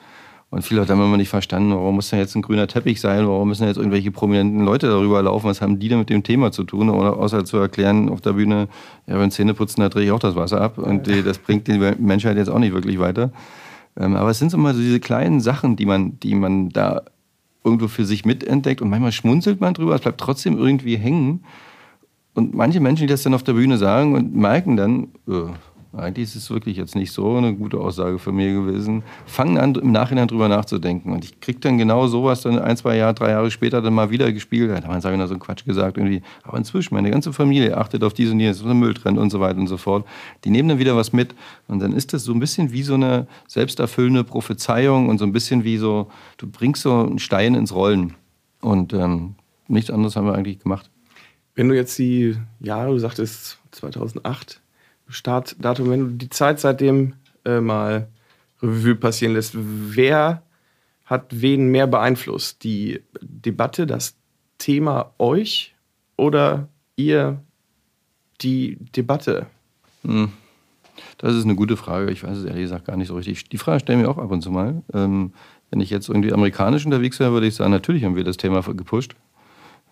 Und 0.55 0.63
viele 0.63 0.81
Leute 0.81 0.93
haben 0.93 1.03
immer 1.03 1.17
nicht 1.17 1.31
verstanden, 1.31 1.73
warum 1.73 1.97
muss 1.97 2.11
da 2.11 2.17
jetzt 2.17 2.37
ein 2.37 2.43
grüner 2.43 2.69
Teppich 2.69 3.01
sein, 3.01 3.27
warum 3.27 3.49
müssen 3.49 3.67
jetzt 3.67 3.77
irgendwelche 3.77 4.13
prominenten 4.13 4.65
Leute 4.65 4.87
darüber 4.87 5.21
laufen, 5.21 5.49
was 5.49 5.61
haben 5.61 5.81
die 5.81 5.89
denn 5.89 5.99
mit 5.99 6.11
dem 6.11 6.23
Thema 6.23 6.53
zu 6.53 6.63
tun, 6.63 6.91
oder 6.91 7.17
außer 7.17 7.45
zu 7.45 7.57
erklären 7.57 8.09
auf 8.09 8.21
der 8.21 8.35
Bühne, 8.35 8.69
ja, 9.09 9.17
beim 9.17 9.33
Zähneputzen, 9.33 9.81
da 9.81 9.89
drehe 9.89 10.05
ich 10.05 10.13
auch 10.13 10.21
das 10.21 10.37
Wasser 10.37 10.61
ab 10.61 10.79
und 10.79 11.09
das 11.09 11.39
bringt 11.39 11.67
die 11.67 11.77
Menschheit 11.99 12.37
jetzt 12.37 12.51
auch 12.51 12.61
nicht 12.61 12.73
wirklich 12.73 13.01
weiter. 13.01 13.33
Ähm, 13.99 14.15
aber 14.15 14.31
es 14.31 14.39
sind 14.39 14.57
mal 14.57 14.75
so 14.75 14.81
diese 14.81 15.01
kleinen 15.01 15.41
Sachen, 15.41 15.75
die 15.75 15.87
man, 15.87 16.21
die 16.21 16.37
man 16.37 16.69
da 16.69 17.03
irgendwo 17.65 17.89
für 17.89 18.05
sich 18.05 18.25
mitentdeckt 18.25 18.83
und 18.83 18.91
manchmal 18.91 19.13
schmunzelt 19.13 19.61
man 19.61 19.75
drüber, 19.75 19.95
es 19.95 20.03
bleibt 20.03 20.21
trotzdem 20.21 20.59
irgendwie 20.59 20.97
hängen. 20.97 21.45
Und 22.35 22.55
manche 22.55 22.81
Menschen, 22.81 23.03
die 23.03 23.13
das 23.13 23.23
dann 23.23 23.35
auf 23.35 23.43
der 23.43 23.55
Bühne 23.55 23.79
sagen 23.79 24.15
und 24.15 24.35
merken 24.35 24.77
dann, 24.77 25.09
oh, 25.27 25.51
eigentlich 25.97 26.29
ist 26.29 26.37
es 26.37 26.51
wirklich 26.51 26.77
jetzt 26.77 26.97
nicht 26.97 27.13
so 27.13 27.37
eine 27.37 27.55
gute 27.55 27.79
Aussage 27.79 28.19
von 28.19 28.35
mir 28.35 28.53
gewesen. 28.53 29.03
Fangen 29.27 29.59
an, 29.59 29.75
im 29.75 29.93
Nachhinein 29.93 30.27
drüber 30.27 30.49
nachzudenken. 30.49 31.13
Und 31.13 31.25
ich 31.25 31.41
kriege 31.41 31.61
dann 31.61 31.79
genau 31.79 32.07
sowas 32.07 32.43
dann 32.43 32.59
ein, 32.59 32.77
zwei 32.77 32.97
Jahre, 32.97 33.15
drei 33.15 33.31
Jahre 33.31 33.51
später 33.51 33.81
dann 33.81 33.95
mal 33.95 34.11
wieder 34.11 34.33
gespiegelt. 34.33 34.71
Da 34.71 34.89
haben 34.89 35.03
wir 35.03 35.27
so 35.27 35.35
einen 35.35 35.41
Quatsch 35.41 35.65
gesagt 35.65 35.97
irgendwie. 35.97 36.23
Aber 36.43 36.59
inzwischen, 36.59 36.95
meine 36.95 37.11
ganze 37.11 37.33
Familie 37.33 37.77
achtet 37.77 38.03
auf 38.03 38.13
diesen 38.13 38.41
hier, 38.41 38.55
so 38.55 38.69
ein 38.69 38.79
Mülltrend 38.79 39.19
und 39.19 39.31
so 39.31 39.41
weiter 39.41 39.59
und 39.59 39.69
so 39.69 39.77
fort. 39.77 40.05
Die 40.45 40.51
nehmen 40.51 40.69
dann 40.69 40.79
wieder 40.79 40.97
was 40.97 41.13
mit. 41.13 41.35
Und 41.69 41.81
dann 41.81 41.93
ist 41.93 42.13
das 42.13 42.25
so 42.25 42.33
ein 42.33 42.41
bisschen 42.41 42.73
wie 42.73 42.83
so 42.83 42.95
eine 42.95 43.27
selbsterfüllende 43.47 44.25
Prophezeiung 44.25 45.09
und 45.09 45.19
so 45.19 45.25
ein 45.25 45.33
bisschen 45.33 45.65
wie 45.65 45.77
so, 45.77 46.11
du 46.39 46.49
bringst 46.49 46.83
so 46.83 46.93
einen 46.93 47.19
Stein 47.19 47.55
ins 47.55 47.75
Rollen. 47.75 48.15
Und 48.61 48.93
ähm, 48.93 49.37
nichts 49.69 49.91
anderes 49.91 50.17
haben 50.17 50.27
wir 50.27 50.35
eigentlich 50.35 50.59
gemacht. 50.59 50.91
Wenn 51.55 51.69
du 51.69 51.77
jetzt 51.77 51.97
die 51.99 52.37
Jahre, 52.59 52.91
du 52.91 52.99
sagtest 52.99 53.59
2008, 53.71 54.61
Startdatum, 55.09 55.91
wenn 55.91 56.01
du 56.01 56.09
die 56.17 56.31
Zeit 56.31 56.61
seitdem 56.61 57.15
äh, 57.45 57.61
mal 57.61 58.09
Revue 58.63 58.95
passieren 58.95 59.35
lässt, 59.35 59.53
wer 59.55 60.43
hat 61.05 61.27
wen 61.31 61.69
mehr 61.69 61.87
beeinflusst? 61.87 62.65
Die 62.65 63.03
Debatte, 63.21 63.87
das 63.87 64.17
Thema 64.59 65.13
euch 65.19 65.75
oder 66.17 66.69
ihr 66.97 67.43
die 68.41 68.79
Debatte? 68.97 69.47
Hm. 70.03 70.33
Das 71.19 71.35
ist 71.35 71.45
eine 71.45 71.55
gute 71.55 71.77
Frage. 71.77 72.11
Ich 72.11 72.23
weiß 72.23 72.39
es 72.39 72.45
ehrlich 72.45 72.63
gesagt 72.63 72.87
gar 72.87 72.97
nicht 72.97 73.09
so 73.09 73.17
richtig. 73.17 73.49
Die 73.49 73.59
Frage 73.59 73.81
stellen 73.81 74.01
wir 74.01 74.11
auch 74.11 74.19
ab 74.19 74.31
und 74.31 74.43
zu 74.43 74.51
mal. 74.51 74.83
Ähm, 74.93 75.33
wenn 75.71 75.81
ich 75.81 75.91
jetzt 75.91 76.09
irgendwie 76.09 76.33
amerikanisch 76.33 76.85
unterwegs 76.85 77.19
wäre, 77.19 77.33
würde 77.33 77.47
ich 77.47 77.55
sagen, 77.55 77.73
natürlich 77.73 78.05
haben 78.05 78.17
wir 78.17 78.25
das 78.25 78.37
Thema 78.37 78.63
gepusht. 78.63 79.17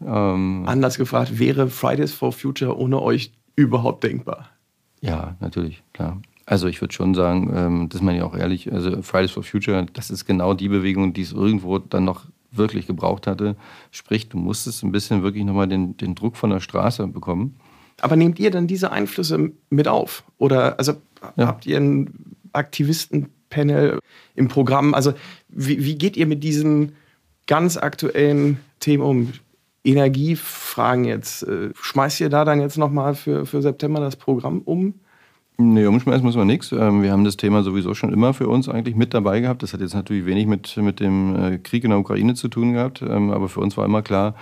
Ähm, 0.00 0.64
Anders 0.66 0.98
gefragt, 0.98 1.38
wäre 1.38 1.68
Fridays 1.68 2.12
for 2.12 2.32
Future 2.32 2.78
ohne 2.78 3.02
euch 3.02 3.32
überhaupt 3.56 4.04
denkbar? 4.04 4.48
Ja, 5.02 5.36
natürlich, 5.40 5.82
klar. 5.92 6.20
Also 6.46 6.66
ich 6.66 6.80
würde 6.80 6.94
schon 6.94 7.14
sagen, 7.14 7.52
ähm, 7.54 7.88
das 7.88 8.00
meine 8.00 8.18
ich 8.18 8.24
auch 8.24 8.36
ehrlich, 8.36 8.72
also 8.72 9.02
Fridays 9.02 9.30
for 9.30 9.42
Future, 9.42 9.86
das 9.92 10.10
ist 10.10 10.24
genau 10.24 10.54
die 10.54 10.68
Bewegung, 10.68 11.12
die 11.12 11.22
es 11.22 11.32
irgendwo 11.32 11.78
dann 11.78 12.04
noch 12.04 12.26
wirklich 12.50 12.86
gebraucht 12.86 13.26
hatte. 13.26 13.56
Sprich, 13.90 14.28
du 14.28 14.38
musstest 14.38 14.82
ein 14.82 14.92
bisschen 14.92 15.22
wirklich 15.22 15.44
nochmal 15.44 15.68
den, 15.68 15.96
den 15.96 16.14
Druck 16.14 16.36
von 16.36 16.50
der 16.50 16.60
Straße 16.60 17.06
bekommen. 17.08 17.56
Aber 18.00 18.16
nehmt 18.16 18.38
ihr 18.38 18.50
dann 18.50 18.66
diese 18.66 18.90
Einflüsse 18.90 19.52
mit 19.70 19.88
auf? 19.88 20.24
Oder 20.38 20.78
also 20.78 20.94
ja. 21.36 21.46
habt 21.46 21.66
ihr 21.66 21.78
ein 21.78 22.36
Aktivistenpanel 22.52 23.98
im 24.34 24.48
Programm? 24.48 24.94
Also 24.94 25.14
wie, 25.48 25.84
wie 25.84 25.96
geht 25.96 26.16
ihr 26.16 26.26
mit 26.26 26.42
diesen 26.42 26.92
ganz 27.46 27.76
aktuellen 27.76 28.58
Themen 28.80 29.02
um? 29.02 29.32
Energiefragen 29.84 31.04
jetzt. 31.04 31.42
Äh, 31.42 31.70
schmeißt 31.80 32.20
ihr 32.20 32.28
da 32.28 32.44
dann 32.44 32.60
jetzt 32.60 32.78
nochmal 32.78 33.14
für, 33.14 33.46
für 33.46 33.62
September 33.62 34.00
das 34.00 34.16
Programm 34.16 34.60
um? 34.64 34.94
Nee, 35.58 35.86
umschmeißen 35.86 36.24
müssen 36.24 36.38
wir 36.38 36.44
nichts. 36.44 36.72
Ähm, 36.72 37.02
wir 37.02 37.12
haben 37.12 37.24
das 37.24 37.36
Thema 37.36 37.62
sowieso 37.62 37.94
schon 37.94 38.12
immer 38.12 38.34
für 38.34 38.48
uns 38.48 38.68
eigentlich 38.68 38.96
mit 38.96 39.14
dabei 39.14 39.40
gehabt. 39.40 39.62
Das 39.62 39.72
hat 39.72 39.80
jetzt 39.80 39.94
natürlich 39.94 40.26
wenig 40.26 40.46
mit, 40.46 40.76
mit 40.78 41.00
dem 41.00 41.36
äh, 41.36 41.58
Krieg 41.58 41.84
in 41.84 41.90
der 41.90 41.98
Ukraine 41.98 42.34
zu 42.34 42.48
tun 42.48 42.72
gehabt. 42.72 43.02
Ähm, 43.02 43.30
aber 43.30 43.48
für 43.48 43.60
uns 43.60 43.76
war 43.76 43.84
immer 43.84 44.02
klar, 44.02 44.34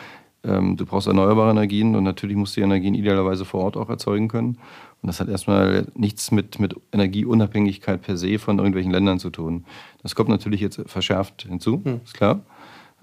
ähm, 0.44 0.76
du 0.76 0.87
brauchst 0.87 1.07
erneuerbare 1.07 1.50
Energien 1.50 1.94
und 1.96 2.05
natürlich 2.05 2.37
musst 2.37 2.57
du 2.57 2.61
die 2.61 2.64
Energien 2.64 2.94
idealerweise 2.94 3.44
vor 3.44 3.62
Ort 3.62 3.76
auch 3.76 3.90
erzeugen 3.90 4.29
können. 4.29 4.59
Und 5.03 5.07
das 5.07 5.20
hat 5.20 5.29
erstmal 5.29 5.87
nichts 5.94 6.31
mit, 6.31 6.59
mit 6.59 6.74
Energieunabhängigkeit 6.92 8.03
per 8.03 8.16
se 8.16 8.38
von 8.38 8.59
irgendwelchen 8.59 8.92
Ländern 8.92 9.18
zu 9.18 9.31
tun. 9.31 9.64
Das 10.03 10.14
kommt 10.14 10.29
natürlich 10.29 10.61
jetzt 10.61 10.83
verschärft 10.87 11.46
hinzu, 11.48 11.83
hm. 11.85 12.00
ist 12.05 12.14
klar. 12.14 12.40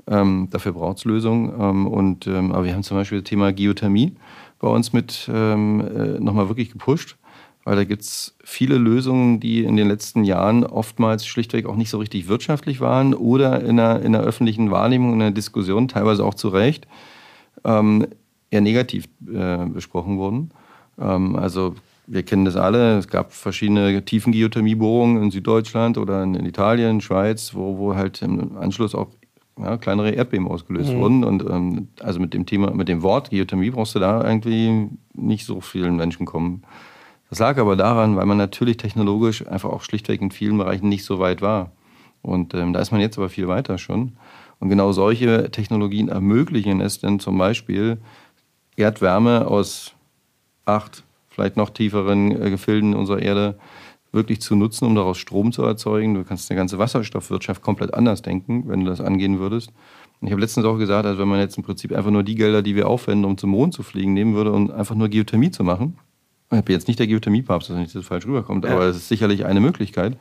Ähm, 0.08 0.48
dafür 0.52 0.74
braucht 0.74 0.98
es 0.98 1.06
Lösungen. 1.06 1.54
Ähm, 1.60 1.88
und, 1.88 2.28
ähm, 2.28 2.52
aber 2.52 2.65
wir 2.65 2.74
haben 2.74 2.84
zum 2.84 2.98
Beispiel 2.98 3.20
das 3.20 3.30
Thema 3.30 3.52
Geothermie, 3.52 4.13
bei 4.60 4.67
uns 4.67 4.93
mit 4.93 5.30
ähm, 5.32 5.82
äh, 5.82 6.20
nochmal 6.20 6.50
wirklich 6.50 6.72
gepusht, 6.72 7.17
weil 7.63 7.76
da 7.76 7.84
gibt 7.84 8.02
es 8.02 8.36
viele 8.43 8.78
Lösungen, 8.78 9.39
die 9.39 9.63
in 9.63 9.76
den 9.76 9.88
letzten 9.88 10.24
Jahren 10.24 10.63
oftmals 10.63 11.28
schlichtweg 11.28 11.65
auch 11.65 11.76
nicht 11.76 11.89
so 11.89 12.00
richtig 12.00 12.28
wirtschaftlich 12.28 12.80
waren 12.80 13.13
oder 13.13 13.62
in 13.63 13.78
der, 13.78 14.02
in 14.02 14.13
der 14.13 14.22
öffentlichen 14.22 14.72
Wahrnehmung, 14.72 15.13
in 15.13 15.20
der 15.20 15.32
Diskussion, 15.32 15.88
teilweise 15.88 16.26
auch 16.26 16.34
zu 16.34 16.48
Recht, 16.48 16.88
ähm, 17.65 18.08
eher 18.50 18.62
negativ 18.62 19.06
äh, 19.32 19.65
besprochen 19.65 20.17
wurden. 20.17 20.52
Ähm, 21.00 21.36
also 21.36 21.76
wir 22.08 22.24
kennen 22.24 22.46
das 22.46 22.56
alle. 22.56 22.98
Es 22.98 23.10
gab 23.10 23.34
verschiedene 23.34 24.04
Tiefengeothermiebohrungen 24.04 25.22
in 25.22 25.32
Süddeutschland 25.32 25.98
oder 25.98 26.24
in, 26.24 26.36
Italien, 26.46 27.02
Schweiz, 27.02 27.54
wo, 27.54 27.78
wo 27.78 27.96
halt 27.96 28.22
im 28.22 28.58
Anschluss 28.58 28.96
auch 28.96 29.10
ja, 29.62 29.78
kleinere 29.78 30.12
Erdbeben 30.12 30.48
ausgelöst 30.48 30.93
mhm. 30.93 31.00
wurden. 31.00 31.24
Und 31.24 31.43
ähm, 31.50 31.88
also 32.02 32.20
mit 32.20 32.34
dem 32.34 32.46
Thema, 32.46 32.72
mit 32.72 32.88
dem 32.88 33.02
Wort 33.02 33.30
Geothermie 33.30 33.72
brauchst 33.72 33.96
du 33.96 34.00
da 34.00 34.24
irgendwie 34.24 34.89
nicht 35.13 35.46
so 35.46 35.62
vielen 35.62 35.96
Menschen 35.96 36.26
kommen. 36.26 36.63
Das 37.30 37.39
lag 37.39 37.58
aber 37.58 37.76
daran, 37.76 38.15
weil 38.15 38.26
man 38.26 38.38
natürlich 38.38 38.78
technologisch 38.78 39.46
einfach 39.48 39.70
auch 39.70 39.82
schlichtweg 39.82 40.22
in 40.22 40.32
vielen 40.32 40.58
Bereichen 40.58 40.88
nicht 40.89 41.04
so 41.04 41.20
weit 41.20 41.41
war. 41.41 41.72
Und 42.22 42.54
ähm, 42.54 42.74
da 42.74 42.80
ist 42.80 42.91
man 42.91 43.02
jetzt 43.02 43.17
aber 43.17 43.30
viel 43.30 43.48
weiter 43.48 43.78
schon. 43.78 44.13
Und 44.60 44.70
genau 44.70 44.91
solche 44.91 45.52
Technologien 45.52 46.10
ermöglichen 46.10 46.82
es 46.82 47.00
denn 47.00 47.20
zum 47.20 47.38
Beispiel, 47.38 48.00
Erdwärme 48.76 49.48
aus 49.48 49.93
acht, 50.65 51.04
vielleicht 51.30 51.58
noch 51.58 51.70
tieferen 51.70 52.41
äh, 52.41 52.50
Gefilden 52.50 52.96
unserer 52.96 53.22
Erde 53.22 53.58
wirklich 54.18 54.42
zu 54.42 54.56
nutzen, 54.56 54.86
um 54.86 54.96
daraus 54.96 55.18
Strom 55.18 55.54
zu 55.54 55.64
erzeugen. 55.64 56.16
Du 56.16 56.26
kannst 56.26 56.52
eine 56.52 56.58
ganze 56.58 56.78
Wasserstoffwirtschaft 56.78 57.62
komplett 57.62 57.94
anders 57.94 58.22
denken, 58.22 58.66
wenn 58.68 58.82
du 58.82 58.88
das 58.88 59.00
angehen 59.00 59.40
würdest. 59.40 59.72
Ich 60.22 60.32
habe 60.32 60.42
letztens 60.42 60.66
auch 60.66 60.78
gesagt, 60.78 61.06
also 61.06 61.22
wenn 61.22 61.28
man 61.28 61.40
jetzt 61.40 61.58
im 61.58 61.64
Prinzip 61.64 61.94
einfach 61.94 62.12
nur 62.12 62.24
die 62.24 62.36
Gelder, 62.36 62.62
die 62.62 62.76
wir 62.76 62.88
aufwenden, 62.88 63.26
um 63.26 63.38
zum 63.38 63.52
Mond 63.52 63.74
zu 63.74 63.84
fliegen, 63.84 64.14
nehmen 64.14 64.34
würde 64.34 64.52
und 64.52 64.72
einfach 64.72 64.96
nur 64.96 65.08
Geothermie 65.08 65.52
zu 65.52 65.64
machen, 65.64 65.98
ich 66.52 66.62
bin 66.64 66.74
jetzt 66.74 66.88
nicht 66.88 67.00
der 67.00 67.08
Geothermie-Papst, 67.08 67.70
dass 67.70 67.78
nicht 67.78 67.94
das 67.94 68.06
falsch 68.06 68.26
rüberkommt, 68.26 68.66
ja. 68.66 68.72
aber 68.72 68.86
es 68.86 68.98
ist 68.98 69.10
sicherlich 69.10 69.46
eine 69.46 69.60
Möglichkeit, 69.60 70.18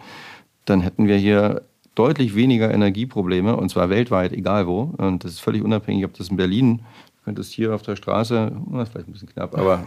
dann 0.64 0.80
hätten 0.80 1.06
wir 1.06 1.16
hier 1.16 1.62
deutlich 1.94 2.34
weniger 2.34 2.72
Energieprobleme 2.72 3.56
und 3.56 3.70
zwar 3.70 3.90
weltweit, 3.90 4.32
egal 4.32 4.66
wo. 4.66 4.94
Und 4.98 5.24
das 5.24 5.32
ist 5.32 5.40
völlig 5.40 5.62
unabhängig, 5.62 6.04
ob 6.04 6.14
das 6.14 6.28
in 6.28 6.36
Berlin, 6.36 6.78
du 6.78 7.24
könntest 7.24 7.52
hier 7.52 7.74
auf 7.74 7.82
der 7.82 7.96
Straße, 7.96 8.52
das 8.72 8.82
ist 8.82 8.92
vielleicht 8.92 9.08
ein 9.08 9.12
bisschen 9.12 9.28
knapp, 9.28 9.56
aber 9.56 9.86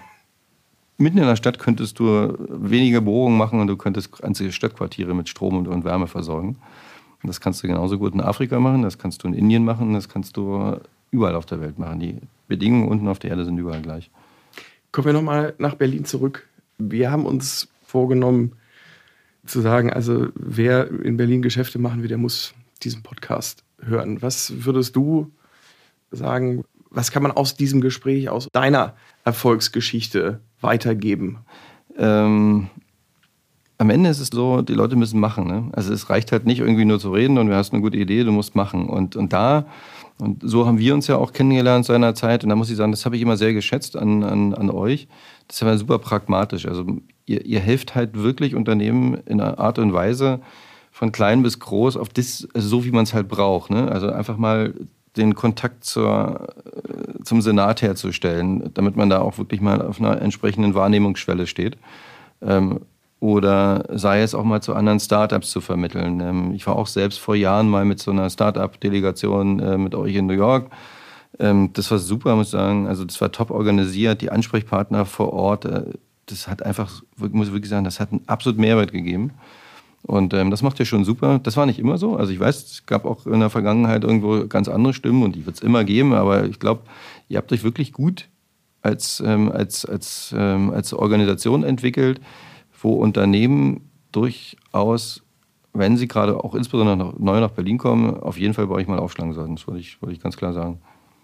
mitten 1.00 1.18
in 1.18 1.26
der 1.26 1.36
Stadt 1.36 1.60
könntest 1.60 2.00
du 2.00 2.36
weniger 2.50 3.02
Bohrungen 3.02 3.38
machen 3.38 3.60
und 3.60 3.68
du 3.68 3.78
könntest 3.78 4.22
ganze 4.22 4.52
Stadtquartiere 4.52 5.14
mit 5.14 5.30
Strom 5.30 5.58
und, 5.58 5.68
und 5.68 5.84
Wärme 5.84 6.08
versorgen. 6.08 6.58
Und 7.22 7.28
das 7.28 7.42
kannst 7.42 7.64
du 7.64 7.68
genauso 7.68 7.98
gut 7.98 8.14
in 8.14 8.22
Afrika 8.22 8.60
machen, 8.60 8.82
das 8.82 8.98
kannst 8.98 9.24
du 9.24 9.28
in 9.28 9.34
Indien 9.34 9.66
machen, 9.66 9.94
das 9.94 10.08
kannst 10.08 10.38
du 10.38 10.78
überall 11.12 11.36
auf 11.36 11.46
der 11.46 11.60
Welt 11.60 11.80
machen. 11.80 12.00
Die 12.00 12.18
Bedingungen 12.48 12.88
unten 12.88 13.08
auf 13.08 13.20
der 13.20 13.32
Erde 13.32 13.46
sind 13.46 13.58
überall 13.58 13.82
gleich. 13.82 14.10
Kommen 14.92 15.08
wir 15.08 15.14
nochmal 15.14 15.54
nach 15.58 15.76
Berlin 15.76 16.06
zurück. 16.06 16.48
Wir 16.78 17.12
haben 17.12 17.26
uns 17.26 17.68
vorgenommen 17.86 18.54
zu 19.46 19.62
sagen, 19.62 19.92
also 19.92 20.28
wer 20.36 20.90
in 20.90 21.18
Berlin 21.18 21.42
Geschäfte 21.42 21.80
machen 21.80 22.02
will, 22.02 22.08
der 22.08 22.18
muss 22.18 22.54
diesen 22.84 23.04
Podcast 23.04 23.64
hören. 23.82 24.22
Was 24.22 24.66
würdest 24.66 24.96
du 24.96 25.32
sagen, 26.12 26.64
was 26.90 27.12
kann 27.12 27.24
man 27.24 27.32
aus 27.32 27.56
diesem 27.56 27.82
Gespräch, 27.82 28.30
aus 28.30 28.48
deiner 28.52 28.96
Erfolgsgeschichte 29.26 30.40
weitergeben? 30.62 31.40
Ähm, 31.98 32.70
am 33.80 33.90
Ende 33.90 34.10
ist 34.10 34.20
es 34.20 34.28
so, 34.28 34.62
die 34.62 34.74
Leute 34.74 34.98
müssen 34.98 35.20
machen. 35.20 35.48
Ne? 35.48 35.70
Also 35.72 35.94
es 35.94 36.10
reicht 36.10 36.34
halt 36.34 36.46
nicht 36.46 36.60
irgendwie 36.60 36.84
nur 36.84 37.00
zu 37.00 37.12
reden 37.12 37.38
und 37.38 37.48
du 37.48 37.56
hast 37.56 37.72
eine 37.72 37.82
gute 37.82 37.98
Idee, 37.98 38.26
du 38.26 38.32
musst 38.32 38.54
machen. 38.54 38.90
Und, 38.90 39.16
und 39.16 39.32
da, 39.32 39.68
und 40.18 40.42
so 40.44 40.68
haben 40.68 40.80
wir 40.80 40.94
uns 40.94 41.08
ja 41.08 41.16
auch 41.16 41.32
kennengelernt 41.32 41.86
seiner 41.86 42.14
Zeit. 42.14 42.44
Und 42.44 42.50
da 42.50 42.58
muss 42.58 42.70
ich 42.70 42.76
sagen, 42.76 42.92
das 42.92 43.06
habe 43.06 43.16
ich 43.16 43.22
immer 43.22 43.38
sehr 43.38 43.54
geschätzt 43.54 43.96
an, 43.96 44.24
an, 44.24 44.54
an 44.54 44.70
euch. 44.70 45.08
Das 45.48 45.56
ist 45.56 45.62
ja 45.62 45.78
super 45.78 45.98
pragmatisch. 45.98 46.66
Also 46.66 46.86
ihr, 47.26 47.46
ihr 47.46 47.62
helft 47.62 47.96
halt 47.96 48.16
wirklich 48.22 48.54
Unternehmen 48.54 49.16
in 49.26 49.40
einer 49.40 49.60
Art 49.60 49.80
und 49.80 49.94
Weise, 49.94 50.42
von 50.92 51.14
klein 51.14 51.42
bis 51.42 51.60
groß, 51.60 51.96
auf 51.96 52.10
das, 52.10 52.50
so 52.54 52.84
wie 52.84 52.92
man 52.92 53.04
es 53.04 53.14
halt 53.14 53.30
braucht. 53.30 53.72
Ne? 53.72 53.90
Also 53.90 54.10
einfach 54.10 54.36
mal 54.36 54.74
den 55.18 55.36
Kontakt 55.36 55.84
zur, 55.84 56.50
äh, 56.66 57.24
zum 57.24 57.42
Senat 57.42 57.82
herzustellen, 57.82 58.72
damit 58.74 58.96
man 58.96 59.10
da 59.10 59.20
auch 59.20 59.38
wirklich 59.38 59.62
mal 59.62 59.82
auf 59.82 60.00
einer 60.00 60.22
entsprechenden 60.22 60.76
Wahrnehmungsschwelle 60.76 61.48
steht. 61.48 61.78
Ähm, 62.42 62.82
oder 63.20 63.84
sei 63.90 64.22
es 64.22 64.34
auch 64.34 64.46
mal 64.46 64.62
zu 64.62 64.74
anderen 64.74 65.00
Startups 65.00 65.52
zu 65.52 65.60
vermitteln. 65.60 66.22
Ähm, 66.22 66.54
ich 66.54 66.66
war 66.68 66.76
auch 66.76 66.88
selbst 66.88 67.20
vor 67.20 67.36
Jahren 67.36 67.70
mal 67.70 67.86
mit 67.86 68.00
so 68.00 68.12
einer 68.12 68.30
Startup-Delegation 68.30 69.60
äh, 69.60 69.78
mit 69.78 69.94
euch 69.94 70.16
in 70.16 70.28
New 70.28 70.34
York. 70.34 70.72
Ähm, 71.38 71.72
das 71.74 71.92
war 71.92 72.00
super, 72.00 72.36
muss 72.36 72.48
ich 72.48 72.52
sagen. 72.52 72.88
Also 72.88 73.04
das 73.04 73.20
war 73.20 73.32
top 73.32 73.52
organisiert, 73.52 74.22
die 74.22 74.32
Ansprechpartner 74.32 75.06
vor 75.06 75.34
Ort. 75.34 75.66
Äh, 75.66 75.84
das 76.28 76.48
hat 76.48 76.64
einfach, 76.64 77.02
muss 77.18 77.48
ich 77.48 77.54
wirklich 77.54 77.70
sagen, 77.70 77.84
das 77.84 78.00
hat 78.00 78.12
einen 78.12 78.22
absolut 78.28 78.58
Mehrwert 78.58 78.92
gegeben. 78.92 79.32
Und 80.04 80.34
ähm, 80.34 80.50
das 80.50 80.62
macht 80.62 80.80
ihr 80.80 80.86
schon 80.86 81.04
super. 81.04 81.40
Das 81.40 81.58
war 81.58 81.66
nicht 81.66 81.80
immer 81.80 81.98
so. 81.98 82.16
Also 82.16 82.32
ich 82.32 82.40
weiß, 82.40 82.72
es 82.72 82.86
gab 82.86 83.06
auch 83.06 83.26
in 83.26 83.40
der 83.40 83.50
Vergangenheit 83.50 84.04
irgendwo 84.04 84.48
ganz 84.48 84.68
andere 84.68 84.94
Stimmen 84.94 85.24
und 85.24 85.36
die 85.36 85.46
wird 85.46 85.58
es 85.58 85.62
immer 85.62 85.84
geben. 85.84 86.14
Aber 86.14 86.46
ich 86.46 86.60
glaube, 86.60 86.84
ihr 87.28 87.38
habt 87.38 87.52
euch 87.52 87.64
wirklich 87.64 87.92
gut 87.94 88.30
als, 88.82 89.22
ähm, 89.26 89.52
als, 89.52 89.86
als, 89.86 90.34
ähm, 90.38 90.72
als 90.72 90.94
Organisation 90.94 91.64
entwickelt, 91.64 92.22
wo 92.82 92.94
Unternehmen 92.94 93.90
durchaus, 94.12 95.22
wenn 95.74 95.98
sie 95.98 96.08
gerade 96.08 96.44
auch 96.44 96.56
insbesondere 96.56 96.98
noch, 96.98 97.20
neu 97.20 97.40
nach 97.40 97.52
Berlin 97.52 97.78
kommen, 97.78 98.18
auf 98.20 98.40
jeden 98.40 98.54
Fall 98.54 98.68
bei 98.68 98.76
euch 98.76 98.88
mal 98.88 99.00
aufschlagen 99.00 99.34
sollten. 99.34 99.56
Das 99.56 99.68
wollte 99.68 99.82
ich, 99.82 100.02
wollte 100.02 100.16
ich 100.16 100.22
ganz 100.22 100.38
klar 100.38 100.54
sagen. 100.54 100.80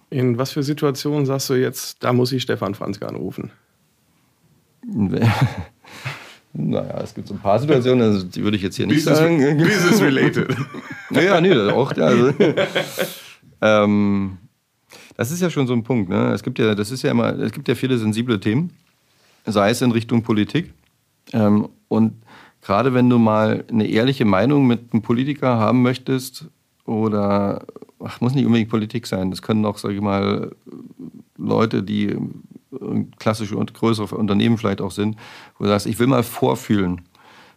In 0.09 0.37
was 0.37 0.51
für 0.51 0.63
Situationen 0.63 1.25
sagst 1.25 1.49
du 1.49 1.55
jetzt, 1.55 2.03
da 2.03 2.13
muss 2.13 2.31
ich 2.31 2.43
Stefan 2.43 2.75
Franzke 2.75 3.07
anrufen? 3.07 3.51
Naja, 6.57 7.01
es 7.03 7.13
gibt 7.13 7.27
so 7.27 7.33
ein 7.33 7.39
paar 7.39 7.59
Situationen, 7.59 8.01
also 8.13 8.25
die 8.25 8.41
würde 8.41 8.55
ich 8.55 8.63
jetzt 8.63 8.77
hier 8.77 8.87
nicht 8.87 9.03
Business, 9.03 9.19
sagen. 9.19 9.57
Business 9.57 10.01
related. 10.01 10.55
naja, 11.09 11.41
nee, 11.41 11.53
auch. 11.69 11.91
Also, 11.91 12.33
ähm, 13.61 14.37
das 15.17 15.31
ist 15.31 15.41
ja 15.41 15.49
schon 15.49 15.67
so 15.67 15.73
ein 15.73 15.83
Punkt. 15.83 16.09
Ne? 16.09 16.31
Es 16.33 16.43
gibt 16.43 16.57
ja, 16.57 16.73
das 16.73 16.91
ist 16.91 17.01
ja 17.01 17.11
immer, 17.11 17.37
es 17.39 17.51
gibt 17.51 17.67
ja 17.67 17.75
viele 17.75 17.97
sensible 17.97 18.39
Themen, 18.39 18.71
sei 19.45 19.69
es 19.69 19.81
in 19.81 19.91
Richtung 19.91 20.23
Politik. 20.23 20.73
Ähm, 21.33 21.67
und 21.89 22.13
gerade 22.61 22.93
wenn 22.93 23.09
du 23.09 23.19
mal 23.19 23.65
eine 23.69 23.87
ehrliche 23.87 24.23
Meinung 24.23 24.65
mit 24.65 24.93
einem 24.93 25.01
Politiker 25.01 25.57
haben 25.57 25.81
möchtest, 25.81 26.45
oder 26.85 27.65
ach, 27.99 28.21
muss 28.21 28.33
nicht 28.33 28.45
unbedingt 28.45 28.69
Politik 28.69 29.07
sein, 29.07 29.29
das 29.29 29.41
können 29.41 29.65
auch, 29.65 29.77
sage 29.77 29.95
ich 29.95 30.01
mal, 30.01 30.51
Leute, 31.37 31.83
die 31.83 32.15
klassische 33.19 33.57
und 33.57 33.73
größere 33.73 34.15
Unternehmen 34.15 34.57
vielleicht 34.57 34.81
auch 34.81 34.91
sind, 34.91 35.17
wo 35.57 35.63
du 35.63 35.69
sagst, 35.69 35.87
ich 35.87 35.99
will 35.99 36.07
mal 36.07 36.23
vorfühlen, 36.23 37.01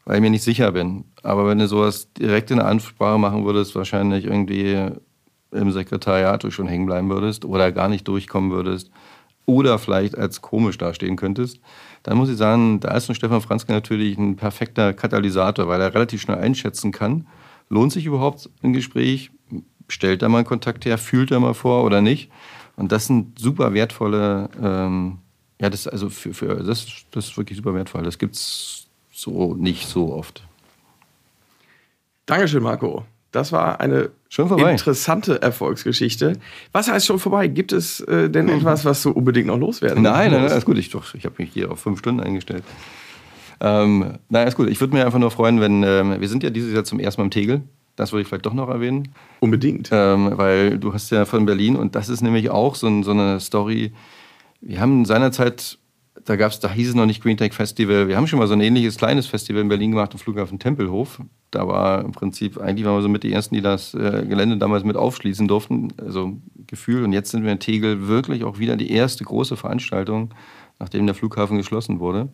weil 0.04 0.16
ich 0.16 0.22
mir 0.22 0.31
nicht 0.31 0.44
sicher 0.44 0.72
bin. 0.72 1.04
Aber 1.22 1.46
wenn 1.46 1.59
du 1.59 1.68
sowas 1.68 2.12
direkt 2.12 2.50
in 2.50 2.59
der 2.59 2.66
Ansprache 2.66 3.18
machen 3.18 3.44
würdest, 3.44 3.74
wahrscheinlich 3.74 4.24
irgendwie 4.24 4.90
im 5.50 5.72
Sekretariat 5.72 6.50
schon 6.52 6.68
hängen 6.68 6.87
bleiben 6.87 7.09
würdest 7.09 7.44
oder 7.44 7.72
gar 7.72 7.88
nicht 7.88 8.07
durchkommen 8.07 8.50
würdest 8.50 8.90
oder 9.46 9.78
vielleicht 9.78 10.16
als 10.16 10.42
komisch 10.42 10.76
dastehen 10.76 11.16
könntest, 11.16 11.61
dann 12.02 12.18
muss 12.18 12.28
ich 12.28 12.37
sagen, 12.37 12.81
da 12.81 12.94
ist 12.94 13.09
ein 13.09 13.14
Stefan 13.14 13.40
Franzke 13.40 13.72
natürlich 13.72 14.18
ein 14.18 14.37
perfekter 14.37 14.92
Katalysator, 14.92 15.68
weil 15.68 15.81
er 15.81 15.94
relativ 15.94 16.20
schnell 16.20 16.38
einschätzen 16.38 16.92
kann, 16.92 17.26
lohnt 17.70 17.92
sich 17.92 18.04
überhaupt 18.07 18.50
ein 18.62 18.72
Gespräch, 18.72 19.31
stellt 19.88 20.22
er 20.22 20.28
mal 20.28 20.38
einen 20.38 20.46
Kontakt 20.46 20.85
her, 20.85 20.98
fühlt 20.98 21.31
er 21.31 21.40
mal 21.40 21.54
vor 21.54 21.85
oder 21.85 22.02
nicht. 22.02 22.31
Und 22.79 22.93
das 22.93 23.07
sind 23.09 23.38
super 23.41 23.75
wertvolle, 23.75 24.49
ähm, 24.62 25.19
ja, 25.61 25.69
das 25.69 25.88
also 25.88 26.11
für, 26.11 26.33
für 26.33 26.62
das, 26.62 26.87
das 27.11 27.27
ist 27.27 27.37
wirklich 27.37 27.57
super 27.57 27.75
wertvoll. 27.75 28.05
Das 28.05 28.19
gibt 28.19 28.37
es 28.37 28.87
so 29.11 29.55
nicht 29.55 29.88
so 29.88 30.14
oft. 30.14 30.45
Dankeschön, 32.27 32.62
Marco. 32.62 33.05
Das 33.33 33.51
war 33.51 33.81
eine 33.81 34.11
interessante 34.71 35.43
Erfolgsgeschichte. 35.43 36.35
Was 36.71 36.88
heißt 36.88 37.05
schon 37.05 37.19
vorbei? 37.19 37.49
Gibt 37.49 37.73
es 37.73 37.99
äh, 38.01 38.31
denn 38.31 38.49
hm. 38.49 38.59
etwas, 38.59 38.85
was 38.85 39.03
du 39.03 39.11
unbedingt 39.11 39.49
noch 39.49 39.59
loswerden 39.59 40.05
Nein, 40.05 40.31
nein, 40.31 40.43
nein, 40.43 40.53
alles 40.53 40.64
gut. 40.64 40.79
Ich, 40.79 40.95
ich 40.95 41.25
habe 41.25 41.35
mich 41.38 41.53
hier 41.53 41.73
auf 41.73 41.81
fünf 41.81 41.99
Stunden 41.99 42.21
eingestellt. 42.21 42.62
Ähm, 43.61 44.19
nein, 44.29 44.47
ist 44.47 44.57
gut. 44.57 44.69
Ich 44.69 44.81
würde 44.81 44.95
mir 44.95 45.05
einfach 45.05 45.19
nur 45.19 45.33
freuen, 45.33 45.61
wenn 45.61 45.83
ähm, 45.83 46.21
wir 46.21 46.29
sind 46.29 46.45
ja 46.45 46.51
dieses 46.51 46.73
Jahr 46.73 46.85
zum 46.85 47.01
ersten 47.01 47.21
Mal 47.21 47.25
im 47.25 47.33
Tegel. 47.33 47.62
Das 47.98 48.12
würde 48.12 48.22
ich 48.22 48.28
vielleicht 48.28 48.46
doch 48.46 48.54
noch 48.54 48.68
erwähnen. 48.68 49.08
Unbedingt. 49.40 49.88
Ähm, 49.90 50.30
weil 50.37 50.78
du 50.78 50.94
hast 50.94 51.11
ja 51.11 51.24
von 51.24 51.44
Berlin 51.46 51.74
und 51.74 51.96
das 51.96 52.08
ist 52.08 52.20
nämlich 52.20 52.48
auch 52.48 52.76
so, 52.76 53.02
so 53.02 53.11
eine 53.11 53.40
Story. 53.40 53.92
Wir 54.61 54.80
haben 54.80 55.04
seinerzeit, 55.04 55.78
da 56.24 56.37
gab's, 56.37 56.61
da 56.61 56.70
hieß 56.70 56.90
es 56.90 56.94
noch 56.94 57.06
nicht 57.06 57.20
Green 57.20 57.37
Tech 57.37 57.54
Festival. 57.54 58.06
Wir 58.06 58.16
haben 58.16 58.28
schon 58.28 58.38
mal 58.38 58.46
so 58.46 58.52
ein 58.52 58.61
ähnliches 58.61 58.98
kleines 58.98 59.26
Festival 59.26 59.62
in 59.62 59.68
Berlin 59.68 59.90
gemacht, 59.90 60.12
am 60.12 60.20
Flughafen 60.20 60.61
Tempelhof. 60.61 61.20
Da 61.50 61.66
war 61.66 62.04
im 62.04 62.12
Prinzip, 62.12 62.61
eigentlich 62.61 62.87
waren 62.87 62.94
wir 62.94 63.02
so 63.02 63.08
mit 63.08 63.24
die 63.24 63.32
ersten, 63.32 63.56
die 63.56 63.62
das 63.62 63.94
äh, 63.94 64.24
Gelände 64.28 64.58
damals 64.58 64.84
mit 64.84 64.96
aufschließen 64.96 65.48
durften. 65.48 65.92
Also 65.96 66.37
Gefühl. 66.68 67.02
Und 67.02 67.12
jetzt 67.12 67.32
sind 67.32 67.42
wir 67.42 67.50
in 67.50 67.58
Tegel 67.58 68.06
wirklich 68.06 68.44
auch 68.44 68.61
wieder 68.61 68.76
die 68.76 68.92
erste 68.92 69.24
große 69.24 69.56
Veranstaltung, 69.56 70.32
nachdem 70.78 71.04
der 71.06 71.16
Flughafen 71.16 71.56
geschlossen 71.56 71.98
wurde. 71.98 72.28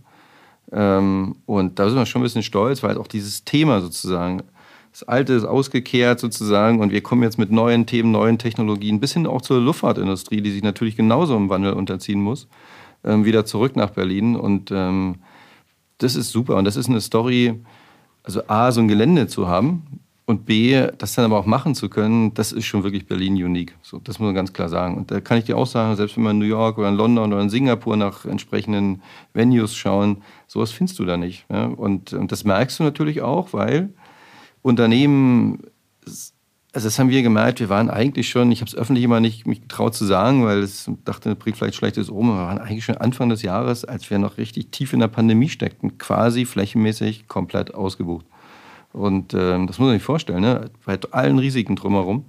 Ähm, 0.72 1.36
und 1.46 1.78
da 1.78 1.88
sind 1.88 1.96
wir 1.96 2.04
schon 2.04 2.20
ein 2.20 2.24
bisschen 2.24 2.42
stolz, 2.42 2.82
weil 2.82 2.98
auch 2.98 3.06
dieses 3.06 3.46
Thema 3.46 3.80
sozusagen 3.80 4.42
das 4.94 5.02
Alte 5.02 5.32
ist 5.32 5.44
ausgekehrt 5.44 6.20
sozusagen 6.20 6.78
und 6.78 6.92
wir 6.92 7.00
kommen 7.00 7.24
jetzt 7.24 7.36
mit 7.36 7.50
neuen 7.50 7.84
Themen, 7.84 8.12
neuen 8.12 8.38
Technologien, 8.38 9.00
bis 9.00 9.12
hin 9.12 9.26
auch 9.26 9.42
zur 9.42 9.60
Luftfahrtindustrie, 9.60 10.40
die 10.40 10.52
sich 10.52 10.62
natürlich 10.62 10.94
genauso 10.96 11.36
im 11.36 11.48
Wandel 11.48 11.72
unterziehen 11.72 12.22
muss. 12.22 12.46
ähm, 13.02 13.24
wieder 13.24 13.44
zurück 13.44 13.74
nach 13.74 13.90
Berlin. 13.90 14.36
Und 14.36 14.70
ähm, 14.70 15.16
das 15.98 16.14
ist 16.14 16.30
super. 16.30 16.54
Und 16.54 16.64
das 16.64 16.76
ist 16.76 16.88
eine 16.88 17.00
Story, 17.00 17.54
also 18.22 18.42
A, 18.46 18.70
so 18.70 18.80
ein 18.80 18.86
Gelände 18.86 19.26
zu 19.26 19.48
haben, 19.48 19.82
und 20.26 20.46
B, 20.46 20.86
das 20.96 21.14
dann 21.14 21.26
aber 21.26 21.38
auch 21.38 21.44
machen 21.44 21.74
zu 21.74 21.90
können, 21.90 22.32
das 22.32 22.50
ist 22.50 22.64
schon 22.64 22.82
wirklich 22.82 23.06
Berlin 23.06 23.34
unique. 23.34 23.74
So, 23.82 23.98
das 23.98 24.18
muss 24.18 24.26
man 24.26 24.34
ganz 24.34 24.54
klar 24.54 24.70
sagen. 24.70 24.96
Und 24.96 25.10
da 25.10 25.20
kann 25.20 25.36
ich 25.36 25.44
dir 25.44 25.58
auch 25.58 25.66
sagen, 25.66 25.96
selbst 25.96 26.16
wenn 26.16 26.22
wir 26.22 26.30
in 26.30 26.38
New 26.38 26.46
York 26.46 26.78
oder 26.78 26.88
in 26.88 26.94
London 26.94 27.32
oder 27.32 27.42
in 27.42 27.50
Singapur 27.50 27.96
nach 27.98 28.24
entsprechenden 28.24 29.02
Venues 29.34 29.74
schauen, 29.74 30.22
sowas 30.46 30.70
findest 30.70 30.98
du 30.98 31.04
da 31.04 31.18
nicht. 31.18 31.44
Ja? 31.50 31.66
Und, 31.66 32.14
und 32.14 32.32
das 32.32 32.44
merkst 32.44 32.78
du 32.78 32.84
natürlich 32.84 33.20
auch, 33.20 33.52
weil 33.52 33.90
Unternehmen, 34.64 35.58
also 36.06 36.86
das 36.86 36.98
haben 36.98 37.10
wir 37.10 37.22
gemerkt, 37.22 37.60
wir 37.60 37.68
waren 37.68 37.90
eigentlich 37.90 38.30
schon, 38.30 38.50
ich 38.50 38.62
habe 38.62 38.68
es 38.70 38.74
öffentlich 38.74 39.04
immer 39.04 39.20
nicht 39.20 39.46
mich 39.46 39.60
getraut 39.60 39.94
zu 39.94 40.06
sagen, 40.06 40.42
weil 40.46 40.60
es 40.60 40.90
dachte, 41.04 41.36
bringt 41.36 41.58
vielleicht 41.58 41.74
schlechtes 41.74 42.08
um, 42.08 42.28
wir 42.28 42.36
waren 42.36 42.56
eigentlich 42.56 42.86
schon 42.86 42.96
Anfang 42.96 43.28
des 43.28 43.42
Jahres, 43.42 43.84
als 43.84 44.08
wir 44.08 44.18
noch 44.18 44.38
richtig 44.38 44.70
tief 44.70 44.94
in 44.94 45.00
der 45.00 45.08
Pandemie 45.08 45.50
steckten, 45.50 45.98
quasi 45.98 46.46
flächenmäßig 46.46 47.28
komplett 47.28 47.74
ausgebucht. 47.74 48.24
Und 48.94 49.34
ähm, 49.34 49.66
das 49.66 49.78
muss 49.78 49.88
man 49.88 49.96
sich 49.96 50.02
vorstellen, 50.02 50.40
ne? 50.40 50.70
bei 50.86 50.98
allen 51.10 51.38
Risiken 51.38 51.76
drumherum. 51.76 52.24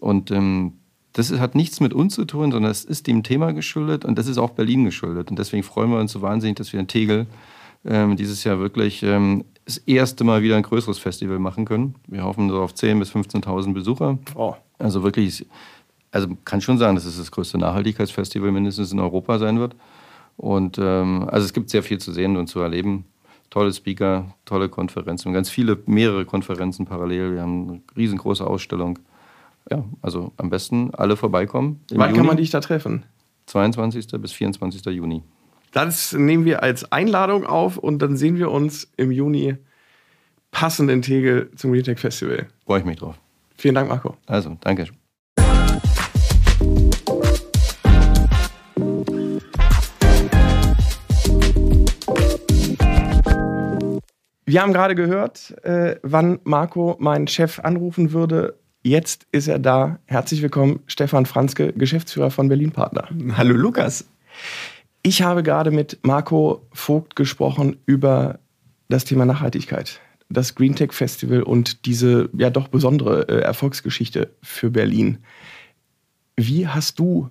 Und 0.00 0.30
ähm, 0.30 0.74
das 1.14 1.32
hat 1.32 1.54
nichts 1.54 1.80
mit 1.80 1.94
uns 1.94 2.14
zu 2.14 2.26
tun, 2.26 2.52
sondern 2.52 2.70
es 2.70 2.84
ist 2.84 3.06
dem 3.06 3.22
Thema 3.22 3.54
geschuldet 3.54 4.04
und 4.04 4.18
das 4.18 4.26
ist 4.26 4.36
auch 4.36 4.50
Berlin 4.50 4.84
geschuldet. 4.84 5.30
Und 5.30 5.38
deswegen 5.38 5.62
freuen 5.62 5.90
wir 5.90 5.98
uns 5.98 6.12
so 6.12 6.20
wahnsinnig, 6.20 6.56
dass 6.56 6.74
wir 6.74 6.80
in 6.80 6.88
Tegel 6.88 7.26
ähm, 7.84 8.16
dieses 8.16 8.44
Jahr 8.44 8.58
wirklich 8.58 9.02
ähm, 9.02 9.44
das 9.64 9.78
erste 9.78 10.24
Mal 10.24 10.42
wieder 10.42 10.56
ein 10.56 10.62
größeres 10.62 10.98
Festival 10.98 11.38
machen 11.38 11.64
können. 11.64 11.94
Wir 12.06 12.24
hoffen 12.24 12.48
so 12.48 12.60
auf 12.60 12.72
10.000 12.72 12.98
bis 12.98 13.12
15.000 13.12 13.72
Besucher. 13.72 14.18
Oh. 14.34 14.54
Also 14.78 15.02
wirklich, 15.02 15.46
also 16.10 16.28
kann 16.44 16.60
schon 16.60 16.78
sagen, 16.78 16.94
dass 16.94 17.04
es 17.04 17.18
das 17.18 17.30
größte 17.30 17.58
Nachhaltigkeitsfestival 17.58 18.50
mindestens 18.50 18.92
in 18.92 19.00
Europa 19.00 19.38
sein 19.38 19.58
wird. 19.60 19.76
Und 20.36 20.78
ähm, 20.78 21.28
also 21.30 21.44
es 21.44 21.52
gibt 21.52 21.70
sehr 21.70 21.82
viel 21.82 21.98
zu 21.98 22.12
sehen 22.12 22.36
und 22.36 22.46
zu 22.46 22.60
erleben 22.60 23.04
tolle 23.50 23.72
Speaker, 23.72 24.34
tolle 24.44 24.68
Konferenzen, 24.68 25.32
ganz 25.32 25.50
viele, 25.50 25.78
mehrere 25.86 26.24
Konferenzen 26.24 26.86
parallel. 26.86 27.34
Wir 27.34 27.42
haben 27.42 27.68
eine 27.68 27.80
riesengroße 27.96 28.46
Ausstellung. 28.46 28.98
Ja, 29.70 29.84
also 30.00 30.32
am 30.36 30.48
besten 30.48 30.94
alle 30.94 31.16
vorbeikommen. 31.16 31.80
Wann 31.90 32.10
Juni. 32.10 32.16
kann 32.16 32.26
man 32.26 32.36
dich 32.38 32.50
da 32.50 32.60
treffen? 32.60 33.04
22. 33.46 34.06
bis 34.20 34.32
24. 34.32 34.84
Juni. 34.86 35.22
Das 35.72 36.12
nehmen 36.12 36.44
wir 36.44 36.64
als 36.64 36.90
Einladung 36.90 37.46
auf 37.46 37.76
und 37.76 38.00
dann 38.00 38.16
sehen 38.16 38.36
wir 38.36 38.50
uns 38.50 38.90
im 38.96 39.12
Juni 39.12 39.56
passend 40.50 40.90
in 40.90 41.00
Tegel 41.00 41.50
zum 41.54 41.70
Retech 41.70 42.00
Festival. 42.00 42.48
Freue 42.66 42.80
ich 42.80 42.84
mich 42.84 42.98
drauf. 42.98 43.14
Vielen 43.56 43.76
Dank, 43.76 43.88
Marco. 43.88 44.16
Also, 44.26 44.56
danke. 44.62 44.86
Wir 54.44 54.62
haben 54.62 54.72
gerade 54.72 54.96
gehört, 54.96 55.54
äh, 55.62 55.94
wann 56.02 56.40
Marco 56.42 56.96
meinen 56.98 57.28
Chef 57.28 57.60
anrufen 57.60 58.10
würde. 58.10 58.58
Jetzt 58.82 59.28
ist 59.30 59.46
er 59.46 59.60
da. 59.60 60.00
Herzlich 60.06 60.42
willkommen, 60.42 60.80
Stefan 60.88 61.26
Franzke, 61.26 61.72
Geschäftsführer 61.72 62.32
von 62.32 62.48
Berlin 62.48 62.72
Partner. 62.72 63.08
Hallo 63.36 63.54
Lukas. 63.54 64.06
Ich 65.02 65.22
habe 65.22 65.42
gerade 65.42 65.70
mit 65.70 65.98
Marco 66.02 66.66
Vogt 66.72 67.16
gesprochen 67.16 67.78
über 67.86 68.38
das 68.88 69.04
Thema 69.04 69.24
Nachhaltigkeit, 69.24 70.00
das 70.28 70.54
Green 70.54 70.74
Tech 70.74 70.92
Festival 70.92 71.42
und 71.42 71.86
diese 71.86 72.28
ja 72.36 72.50
doch 72.50 72.68
besondere 72.68 73.28
äh, 73.28 73.40
Erfolgsgeschichte 73.40 74.30
für 74.42 74.70
Berlin. 74.70 75.18
Wie 76.36 76.66
hast 76.68 76.98
du 76.98 77.30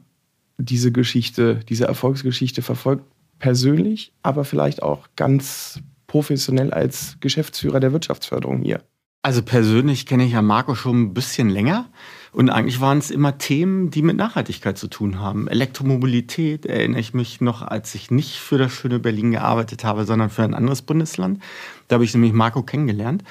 diese 0.58 0.92
Geschichte, 0.92 1.60
diese 1.70 1.86
Erfolgsgeschichte 1.86 2.62
verfolgt? 2.62 3.06
Persönlich, 3.38 4.14
aber 4.24 4.46
vielleicht 4.46 4.82
auch 4.82 5.08
ganz 5.16 5.80
professionell 6.08 6.72
als 6.72 7.18
Geschäftsführer 7.20 7.80
der 7.80 7.94
Wirtschaftsförderung 7.94 8.64
hier? 8.64 8.84
Also 9.22 9.42
persönlich 9.44 10.06
kenne 10.06 10.24
ich 10.24 10.32
ja 10.32 10.42
Marco 10.42 10.76
schon 10.76 11.02
ein 11.02 11.14
bisschen 11.14 11.50
länger. 11.50 11.90
Und 12.32 12.50
eigentlich 12.50 12.80
waren 12.80 13.00
es 13.00 13.12
immer 13.12 13.38
Themen, 13.38 13.90
die 13.90 14.02
mit 14.02 14.16
Nachhaltigkeit 14.16 14.78
zu 14.78 14.88
tun 14.88 15.20
haben. 15.20 15.48
Elektromobilität 15.48 16.66
erinnere 16.66 17.02
ich 17.02 17.14
mich 17.14 17.42
noch, 17.42 17.62
als 17.62 17.96
ich 17.96 18.12
nicht 18.12 18.38
für 18.38 18.58
das 18.58 18.72
schöne 18.72 19.00
Berlin 19.00 19.32
gearbeitet 19.32 19.84
habe, 19.84 20.06
sondern 20.06 20.30
für 20.30 20.44
ein 20.44 20.54
anderes 20.54 20.84
Bundesland. 20.84 21.42
Da 21.88 21.96
habe 21.96 22.06
ich 22.06 22.14
nämlich 22.14 22.34
Marco 22.34 22.62
kennengelernt. 22.62 23.24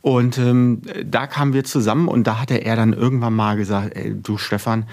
Und 0.00 0.38
ähm, 0.38 0.82
da 1.04 1.28
kamen 1.28 1.52
wir 1.52 1.62
zusammen 1.62 2.08
und 2.08 2.26
da 2.26 2.40
hatte 2.40 2.56
er 2.56 2.74
dann 2.74 2.92
irgendwann 2.92 3.34
mal 3.34 3.56
gesagt, 3.56 3.96
ey, 3.96 4.14
du 4.20 4.38
Stefan, 4.38 4.88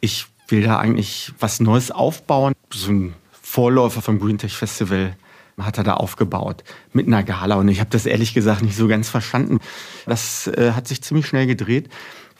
ich 0.00 0.26
will 0.48 0.62
da 0.62 0.78
eigentlich 0.78 1.32
was 1.38 1.60
Neues 1.60 1.90
aufbauen. 1.90 2.52
So 2.70 2.90
ein 2.90 3.14
Vorläufer 3.32 4.02
vom 4.02 4.18
Green 4.18 4.36
Tech 4.36 4.54
Festival 4.54 5.16
hat 5.58 5.78
er 5.78 5.84
da 5.84 5.94
aufgebaut 5.94 6.64
mit 6.92 7.06
einer 7.06 7.22
Gala. 7.22 7.56
Und 7.56 7.68
ich 7.68 7.80
habe 7.80 7.90
das 7.90 8.06
ehrlich 8.06 8.34
gesagt 8.34 8.62
nicht 8.62 8.76
so 8.76 8.88
ganz 8.88 9.08
verstanden. 9.08 9.60
Das 10.06 10.46
äh, 10.48 10.72
hat 10.72 10.88
sich 10.88 11.02
ziemlich 11.02 11.26
schnell 11.26 11.46
gedreht, 11.46 11.88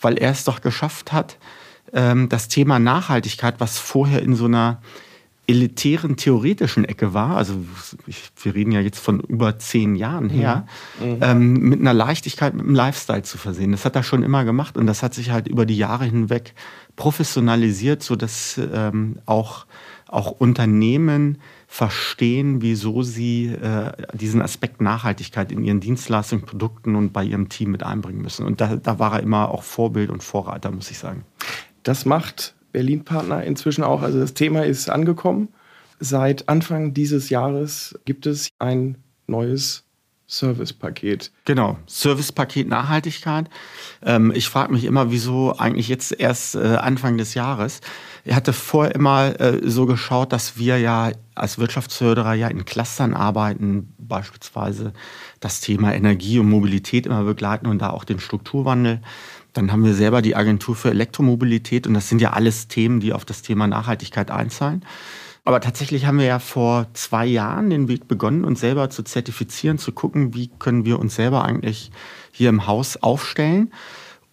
weil 0.00 0.16
er 0.16 0.30
es 0.30 0.44
doch 0.44 0.60
geschafft 0.60 1.12
hat, 1.12 1.38
ähm, 1.92 2.28
das 2.28 2.48
Thema 2.48 2.78
Nachhaltigkeit, 2.78 3.56
was 3.58 3.78
vorher 3.78 4.22
in 4.22 4.34
so 4.34 4.46
einer 4.46 4.80
elitären 5.46 6.16
theoretischen 6.16 6.84
Ecke 6.84 7.12
war, 7.12 7.36
also 7.36 7.54
ich, 8.06 8.30
wir 8.42 8.54
reden 8.54 8.72
ja 8.72 8.80
jetzt 8.80 8.98
von 8.98 9.20
über 9.20 9.58
zehn 9.58 9.94
Jahren 9.94 10.30
her, 10.30 10.66
mhm. 10.98 11.18
ähm, 11.20 11.52
mit 11.54 11.80
einer 11.80 11.92
Leichtigkeit, 11.92 12.54
mit 12.54 12.64
einem 12.64 12.74
Lifestyle 12.74 13.22
zu 13.22 13.36
versehen. 13.36 13.72
Das 13.72 13.84
hat 13.84 13.94
er 13.94 14.02
schon 14.02 14.22
immer 14.22 14.44
gemacht 14.44 14.78
und 14.78 14.86
das 14.86 15.02
hat 15.02 15.12
sich 15.12 15.30
halt 15.30 15.46
über 15.46 15.66
die 15.66 15.76
Jahre 15.76 16.06
hinweg 16.06 16.54
professionalisiert, 16.96 18.02
sodass 18.02 18.58
ähm, 18.72 19.18
auch, 19.26 19.66
auch 20.08 20.30
Unternehmen 20.30 21.38
verstehen, 21.74 22.62
wieso 22.62 23.02
sie 23.02 23.46
äh, 23.46 23.90
diesen 24.12 24.40
Aspekt 24.40 24.80
Nachhaltigkeit 24.80 25.50
in 25.50 25.64
ihren 25.64 25.80
Dienstleistungen, 25.80 26.44
Produkten 26.44 26.94
und 26.94 27.12
bei 27.12 27.24
ihrem 27.24 27.48
Team 27.48 27.72
mit 27.72 27.82
einbringen 27.82 28.22
müssen. 28.22 28.46
Und 28.46 28.60
da, 28.60 28.76
da 28.76 29.00
war 29.00 29.14
er 29.14 29.24
immer 29.24 29.48
auch 29.48 29.64
Vorbild 29.64 30.08
und 30.08 30.22
Vorreiter, 30.22 30.70
muss 30.70 30.92
ich 30.92 30.98
sagen. 30.98 31.24
Das 31.82 32.04
macht 32.04 32.54
Berlin 32.70 33.04
Partner 33.04 33.42
inzwischen 33.42 33.82
auch. 33.82 34.02
Also 34.02 34.20
das 34.20 34.34
Thema 34.34 34.64
ist 34.64 34.88
angekommen. 34.88 35.48
Seit 35.98 36.48
Anfang 36.48 36.94
dieses 36.94 37.28
Jahres 37.28 37.98
gibt 38.04 38.26
es 38.26 38.50
ein 38.60 38.96
neues 39.26 39.82
Servicepaket. 40.26 41.32
Genau, 41.44 41.78
Servicepaket 41.86 42.68
Nachhaltigkeit. 42.68 43.50
Ähm, 44.02 44.32
ich 44.34 44.48
frage 44.48 44.72
mich 44.72 44.84
immer, 44.84 45.10
wieso 45.10 45.56
eigentlich 45.58 45.88
jetzt 45.88 46.18
erst 46.18 46.54
äh, 46.54 46.76
Anfang 46.76 47.18
des 47.18 47.34
Jahres. 47.34 47.80
Er 48.24 48.36
hatte 48.36 48.54
vorher 48.54 48.94
immer 48.94 49.38
äh, 49.38 49.60
so 49.68 49.84
geschaut, 49.84 50.32
dass 50.32 50.56
wir 50.56 50.78
ja 50.78 51.12
als 51.34 51.58
Wirtschaftsförderer 51.58 52.32
ja 52.34 52.48
in 52.48 52.64
Clustern 52.64 53.12
arbeiten, 53.12 53.94
beispielsweise 53.98 54.94
das 55.40 55.60
Thema 55.60 55.94
Energie 55.94 56.38
und 56.38 56.48
Mobilität 56.48 57.04
immer 57.04 57.24
begleiten 57.24 57.66
und 57.66 57.80
da 57.80 57.90
auch 57.90 58.04
den 58.04 58.20
Strukturwandel. 58.20 59.02
Dann 59.52 59.70
haben 59.70 59.84
wir 59.84 59.94
selber 59.94 60.22
die 60.22 60.36
Agentur 60.36 60.74
für 60.74 60.90
Elektromobilität 60.90 61.86
und 61.86 61.94
das 61.94 62.08
sind 62.08 62.22
ja 62.22 62.32
alles 62.32 62.66
Themen, 62.66 63.00
die 63.00 63.12
auf 63.12 63.26
das 63.26 63.42
Thema 63.42 63.66
Nachhaltigkeit 63.66 64.30
einzahlen. 64.30 64.84
Aber 65.44 65.60
tatsächlich 65.60 66.06
haben 66.06 66.18
wir 66.18 66.24
ja 66.24 66.38
vor 66.38 66.86
zwei 66.94 67.26
Jahren 67.26 67.68
den 67.68 67.88
Weg 67.88 68.08
begonnen, 68.08 68.46
uns 68.46 68.60
selber 68.60 68.88
zu 68.88 69.02
zertifizieren, 69.02 69.76
zu 69.76 69.92
gucken, 69.92 70.32
wie 70.32 70.48
können 70.48 70.86
wir 70.86 70.98
uns 70.98 71.14
selber 71.14 71.44
eigentlich 71.44 71.90
hier 72.32 72.48
im 72.48 72.66
Haus 72.66 72.96
aufstellen. 72.96 73.70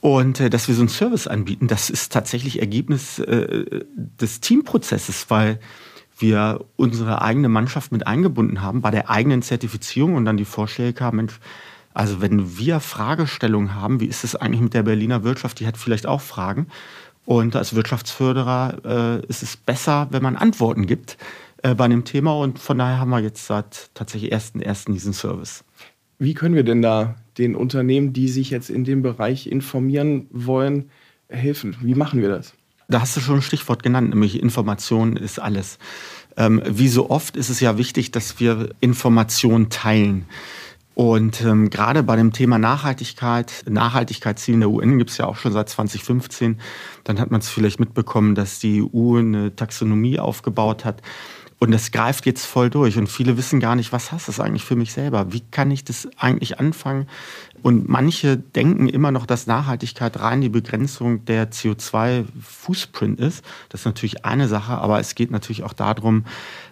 Und 0.01 0.39
äh, 0.39 0.49
dass 0.49 0.67
wir 0.67 0.75
so 0.75 0.81
einen 0.81 0.89
Service 0.89 1.27
anbieten, 1.27 1.67
das 1.67 1.89
ist 1.89 2.11
tatsächlich 2.11 2.59
Ergebnis 2.59 3.19
äh, 3.19 3.85
des 3.95 4.41
Teamprozesses, 4.41 5.29
weil 5.29 5.59
wir 6.17 6.65
unsere 6.75 7.21
eigene 7.21 7.49
Mannschaft 7.49 7.91
mit 7.91 8.05
eingebunden 8.05 8.61
haben 8.61 8.81
bei 8.81 8.91
der 8.91 9.09
eigenen 9.09 9.41
Zertifizierung 9.41 10.15
und 10.15 10.25
dann 10.25 10.37
die 10.37 10.45
Vorschläge 10.45 10.93
kamen, 10.93 11.17
Mensch, 11.17 11.39
also 11.93 12.21
wenn 12.21 12.57
wir 12.57 12.79
Fragestellungen 12.79 13.75
haben, 13.75 13.99
wie 13.99 14.05
ist 14.05 14.23
es 14.23 14.35
eigentlich 14.35 14.61
mit 14.61 14.73
der 14.73 14.83
Berliner 14.83 15.23
Wirtschaft, 15.23 15.59
die 15.59 15.67
hat 15.67 15.77
vielleicht 15.77 16.07
auch 16.07 16.21
Fragen. 16.21 16.67
Und 17.25 17.55
als 17.55 17.75
Wirtschaftsförderer 17.75 19.21
äh, 19.21 19.25
ist 19.27 19.43
es 19.43 19.55
besser, 19.55 20.07
wenn 20.09 20.23
man 20.23 20.35
Antworten 20.35 20.87
gibt 20.87 21.17
äh, 21.61 21.75
bei 21.75 21.87
dem 21.87 22.05
Thema. 22.05 22.33
Und 22.33 22.59
von 22.59 22.77
daher 22.77 22.99
haben 22.99 23.11
wir 23.11 23.19
jetzt 23.19 23.45
seit 23.45 23.91
tatsächlich 23.93 24.33
1.1. 24.33 24.91
diesen 24.91 25.13
Service. 25.13 25.63
Wie 26.17 26.33
können 26.33 26.55
wir 26.55 26.63
denn 26.63 26.81
da 26.81 27.15
den 27.37 27.55
Unternehmen, 27.55 28.13
die 28.13 28.27
sich 28.27 28.49
jetzt 28.49 28.69
in 28.69 28.83
dem 28.83 29.01
Bereich 29.01 29.47
informieren 29.47 30.27
wollen, 30.31 30.89
helfen? 31.29 31.75
Wie 31.81 31.95
machen 31.95 32.21
wir 32.21 32.29
das? 32.29 32.53
Da 32.87 33.01
hast 33.01 33.15
du 33.15 33.21
schon 33.21 33.37
ein 33.37 33.41
Stichwort 33.41 33.83
genannt, 33.83 34.09
nämlich 34.09 34.41
Information 34.41 35.15
ist 35.15 35.39
alles. 35.39 35.79
Ähm, 36.35 36.61
wie 36.67 36.89
so 36.89 37.09
oft 37.09 37.37
ist 37.37 37.49
es 37.49 37.59
ja 37.59 37.77
wichtig, 37.77 38.11
dass 38.11 38.39
wir 38.39 38.69
Informationen 38.81 39.69
teilen. 39.69 40.25
Und 40.93 41.41
ähm, 41.41 41.69
gerade 41.69 42.03
bei 42.03 42.17
dem 42.17 42.33
Thema 42.33 42.57
Nachhaltigkeit, 42.57 43.63
Nachhaltigkeitszielen 43.67 44.59
der 44.59 44.69
UN 44.69 44.97
gibt 44.97 45.09
es 45.09 45.17
ja 45.17 45.25
auch 45.25 45.37
schon 45.37 45.53
seit 45.53 45.69
2015. 45.69 46.59
Dann 47.05 47.19
hat 47.19 47.31
man 47.31 47.39
es 47.39 47.49
vielleicht 47.49 47.79
mitbekommen, 47.79 48.35
dass 48.35 48.59
die 48.59 48.83
EU 48.83 49.17
eine 49.17 49.55
Taxonomie 49.55 50.19
aufgebaut 50.19 50.83
hat. 50.83 51.01
Und 51.63 51.69
das 51.69 51.91
greift 51.91 52.25
jetzt 52.25 52.47
voll 52.47 52.71
durch. 52.71 52.97
Und 52.97 53.05
viele 53.05 53.37
wissen 53.37 53.59
gar 53.59 53.75
nicht, 53.75 53.91
was 53.91 54.11
heißt 54.11 54.27
das 54.27 54.39
eigentlich 54.39 54.65
für 54.65 54.75
mich 54.75 54.93
selber? 54.93 55.31
Wie 55.31 55.41
kann 55.51 55.69
ich 55.69 55.83
das 55.83 56.09
eigentlich 56.17 56.59
anfangen? 56.59 57.05
Und 57.61 57.87
manche 57.87 58.35
denken 58.35 58.89
immer 58.89 59.11
noch, 59.11 59.27
dass 59.27 59.45
Nachhaltigkeit 59.45 60.19
rein 60.19 60.41
die 60.41 60.49
Begrenzung 60.49 61.23
der 61.25 61.51
CO2-Fußprint 61.51 63.19
ist. 63.19 63.45
Das 63.69 63.81
ist 63.81 63.85
natürlich 63.85 64.25
eine 64.25 64.47
Sache, 64.47 64.79
aber 64.79 64.99
es 64.99 65.13
geht 65.13 65.29
natürlich 65.29 65.61
auch 65.61 65.73
darum, 65.73 66.25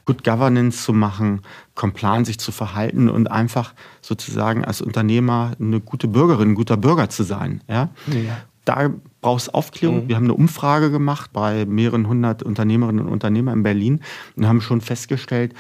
Good 0.06 0.23
Governance 0.23 0.84
zu 0.84 0.91
machen, 0.91 1.41
compliant 1.75 2.25
sich 2.25 2.39
zu 2.39 2.52
verhalten 2.52 3.10
und 3.10 3.30
einfach 3.30 3.75
sozusagen 4.02 4.65
als 4.65 4.82
Unternehmer 4.82 5.52
eine 5.60 5.82
gute 5.82 6.08
Bürgerin, 6.08 6.49
ein 6.49 6.56
guter 6.56 6.78
Bürger 6.78 7.12
zu 7.12 7.21
sein. 7.21 7.62
Ja? 7.67 7.89
ja. 8.08 8.38
Da 8.69 8.91
braucht 9.21 9.41
es 9.41 9.49
Aufklärung. 9.49 10.03
Mhm. 10.03 10.10
Wir 10.10 10.15
haben 10.15 10.25
eine 10.25 10.36
Umfrage 10.36 10.91
gemacht 10.91 11.34
bei 11.34 11.65
mehreren 11.65 12.08
hundert 12.08 12.43
Unternehmerinnen 12.43 13.03
und 13.03 13.12
Unternehmern 13.12 13.58
in 13.58 13.63
Berlin 13.63 14.01
und 14.36 14.47
haben 14.47 14.62
schon 14.62 14.79
festgestellt, 14.79 15.55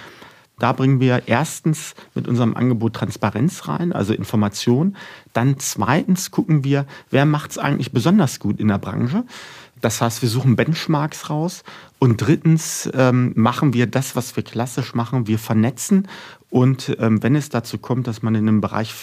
da 0.59 0.73
bringen 0.73 0.99
wir 0.99 1.23
erstens 1.25 1.95
mit 2.13 2.27
unserem 2.27 2.55
Angebot 2.55 2.93
Transparenz 2.93 3.67
rein, 3.67 3.93
also 3.93 4.13
Information. 4.13 4.95
Dann 5.33 5.57
zweitens 5.57 6.29
gucken 6.29 6.63
wir, 6.63 6.85
wer 7.09 7.25
macht 7.25 7.49
es 7.49 7.57
eigentlich 7.57 7.91
besonders 7.91 8.39
gut 8.39 8.59
in 8.59 8.67
der 8.67 8.77
Branche. 8.77 9.23
Das 9.81 10.01
heißt, 10.01 10.21
wir 10.21 10.29
suchen 10.29 10.55
Benchmarks 10.55 11.29
raus. 11.29 11.63
Und 11.99 12.21
drittens 12.21 12.89
ähm, 12.93 13.33
machen 13.35 13.73
wir 13.73 13.87
das, 13.87 14.15
was 14.15 14.35
wir 14.35 14.43
klassisch 14.43 14.93
machen. 14.93 15.27
Wir 15.27 15.39
vernetzen. 15.39 16.07
Und 16.49 16.95
ähm, 16.99 17.21
wenn 17.21 17.35
es 17.35 17.49
dazu 17.49 17.77
kommt, 17.77 18.07
dass 18.07 18.21
man 18.21 18.35
in 18.35 18.47
einem 18.47 18.61
Bereich 18.61 18.93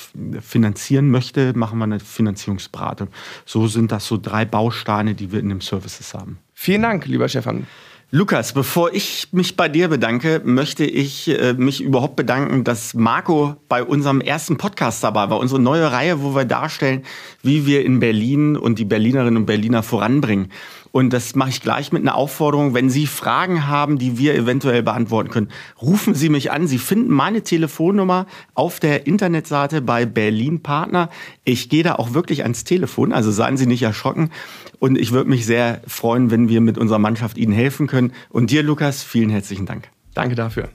finanzieren 0.40 1.10
möchte, 1.10 1.56
machen 1.56 1.78
wir 1.78 1.84
eine 1.84 2.00
Finanzierungsberatung. 2.00 3.08
So 3.44 3.68
sind 3.68 3.92
das 3.92 4.06
so 4.06 4.18
drei 4.20 4.44
Bausteine, 4.44 5.14
die 5.14 5.30
wir 5.32 5.40
in 5.40 5.48
dem 5.48 5.60
Services 5.60 6.14
haben. 6.14 6.38
Vielen 6.54 6.82
Dank, 6.82 7.06
lieber 7.06 7.28
Stefan. 7.28 7.66
Lukas, 8.12 8.52
bevor 8.52 8.94
ich 8.94 9.26
mich 9.32 9.56
bei 9.56 9.68
dir 9.68 9.88
bedanke, 9.88 10.40
möchte 10.44 10.84
ich 10.84 11.28
äh, 11.28 11.54
mich 11.54 11.80
überhaupt 11.80 12.14
bedanken, 12.14 12.62
dass 12.62 12.94
Marco 12.94 13.56
bei 13.68 13.82
unserem 13.82 14.20
ersten 14.20 14.56
Podcast 14.56 15.02
dabei 15.02 15.28
war. 15.28 15.40
Unsere 15.40 15.60
neue 15.60 15.90
Reihe, 15.90 16.22
wo 16.22 16.32
wir 16.32 16.44
darstellen, 16.44 17.02
wie 17.42 17.66
wir 17.66 17.84
in 17.84 17.98
Berlin 17.98 18.56
und 18.56 18.78
die 18.78 18.84
Berlinerinnen 18.84 19.38
und 19.38 19.46
Berliner 19.46 19.82
voranbringen. 19.82 20.52
Und 20.96 21.12
das 21.12 21.34
mache 21.34 21.50
ich 21.50 21.60
gleich 21.60 21.92
mit 21.92 22.00
einer 22.00 22.14
Aufforderung. 22.14 22.72
Wenn 22.72 22.88
Sie 22.88 23.06
Fragen 23.06 23.66
haben, 23.66 23.98
die 23.98 24.16
wir 24.16 24.34
eventuell 24.34 24.82
beantworten 24.82 25.28
können, 25.28 25.48
rufen 25.82 26.14
Sie 26.14 26.30
mich 26.30 26.52
an. 26.52 26.66
Sie 26.66 26.78
finden 26.78 27.12
meine 27.12 27.42
Telefonnummer 27.42 28.24
auf 28.54 28.80
der 28.80 29.06
Internetseite 29.06 29.82
bei 29.82 30.06
Berlin 30.06 30.62
Partner. 30.62 31.10
Ich 31.44 31.68
gehe 31.68 31.82
da 31.82 31.96
auch 31.96 32.14
wirklich 32.14 32.44
ans 32.44 32.64
Telefon, 32.64 33.12
also 33.12 33.30
seien 33.30 33.58
Sie 33.58 33.66
nicht 33.66 33.82
erschrocken. 33.82 34.30
Und 34.78 34.96
ich 34.96 35.12
würde 35.12 35.28
mich 35.28 35.44
sehr 35.44 35.82
freuen, 35.86 36.30
wenn 36.30 36.48
wir 36.48 36.62
mit 36.62 36.78
unserer 36.78 36.98
Mannschaft 36.98 37.36
Ihnen 37.36 37.52
helfen 37.52 37.88
können. 37.88 38.14
Und 38.30 38.50
dir, 38.50 38.62
Lukas, 38.62 39.02
vielen 39.02 39.28
herzlichen 39.28 39.66
Dank. 39.66 39.90
Danke 40.14 40.34
dafür. 40.34 40.70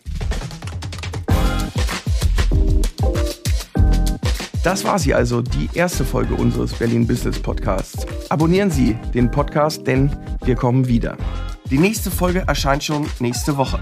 Das 4.63 4.83
war 4.83 4.99
sie 4.99 5.15
also, 5.15 5.41
die 5.41 5.69
erste 5.73 6.05
Folge 6.05 6.35
unseres 6.35 6.73
Berlin 6.73 7.07
Business 7.07 7.39
Podcasts. 7.39 8.05
Abonnieren 8.29 8.69
Sie 8.69 8.95
den 9.11 9.31
Podcast, 9.31 9.87
denn 9.87 10.15
wir 10.45 10.55
kommen 10.55 10.87
wieder. 10.87 11.17
Die 11.71 11.79
nächste 11.79 12.11
Folge 12.11 12.43
erscheint 12.45 12.83
schon 12.83 13.07
nächste 13.19 13.57
Woche, 13.57 13.79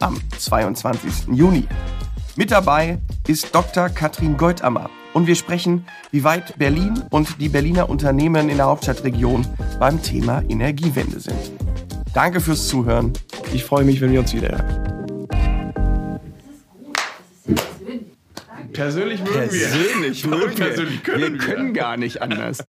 am 0.00 0.18
22. 0.36 1.28
Juni. 1.32 1.68
Mit 2.34 2.50
dabei 2.50 2.98
ist 3.28 3.54
Dr. 3.54 3.88
Katrin 3.90 4.36
Goldammer 4.36 4.90
und 5.14 5.28
wir 5.28 5.36
sprechen, 5.36 5.86
wie 6.10 6.24
weit 6.24 6.58
Berlin 6.58 7.00
und 7.10 7.40
die 7.40 7.48
Berliner 7.48 7.88
Unternehmen 7.88 8.48
in 8.48 8.56
der 8.56 8.66
Hauptstadtregion 8.66 9.46
beim 9.78 10.02
Thema 10.02 10.42
Energiewende 10.48 11.20
sind. 11.20 11.38
Danke 12.12 12.40
fürs 12.40 12.66
Zuhören. 12.66 13.12
Ich 13.52 13.62
freue 13.62 13.84
mich, 13.84 14.00
wenn 14.00 14.10
wir 14.10 14.18
uns 14.18 14.34
wieder 14.34 15.06
Persönlich 18.72 19.20
mögen 19.20 19.34
wir. 19.34 19.68
Persönlich 19.68 20.26
mögen 20.26 20.58
wir. 20.58 20.66
Persönlich 20.66 21.02
können 21.02 21.20
wir. 21.20 21.32
Wir 21.32 21.38
können 21.38 21.74
gar 21.74 21.96
nicht 21.96 22.22
anders. 22.22 22.64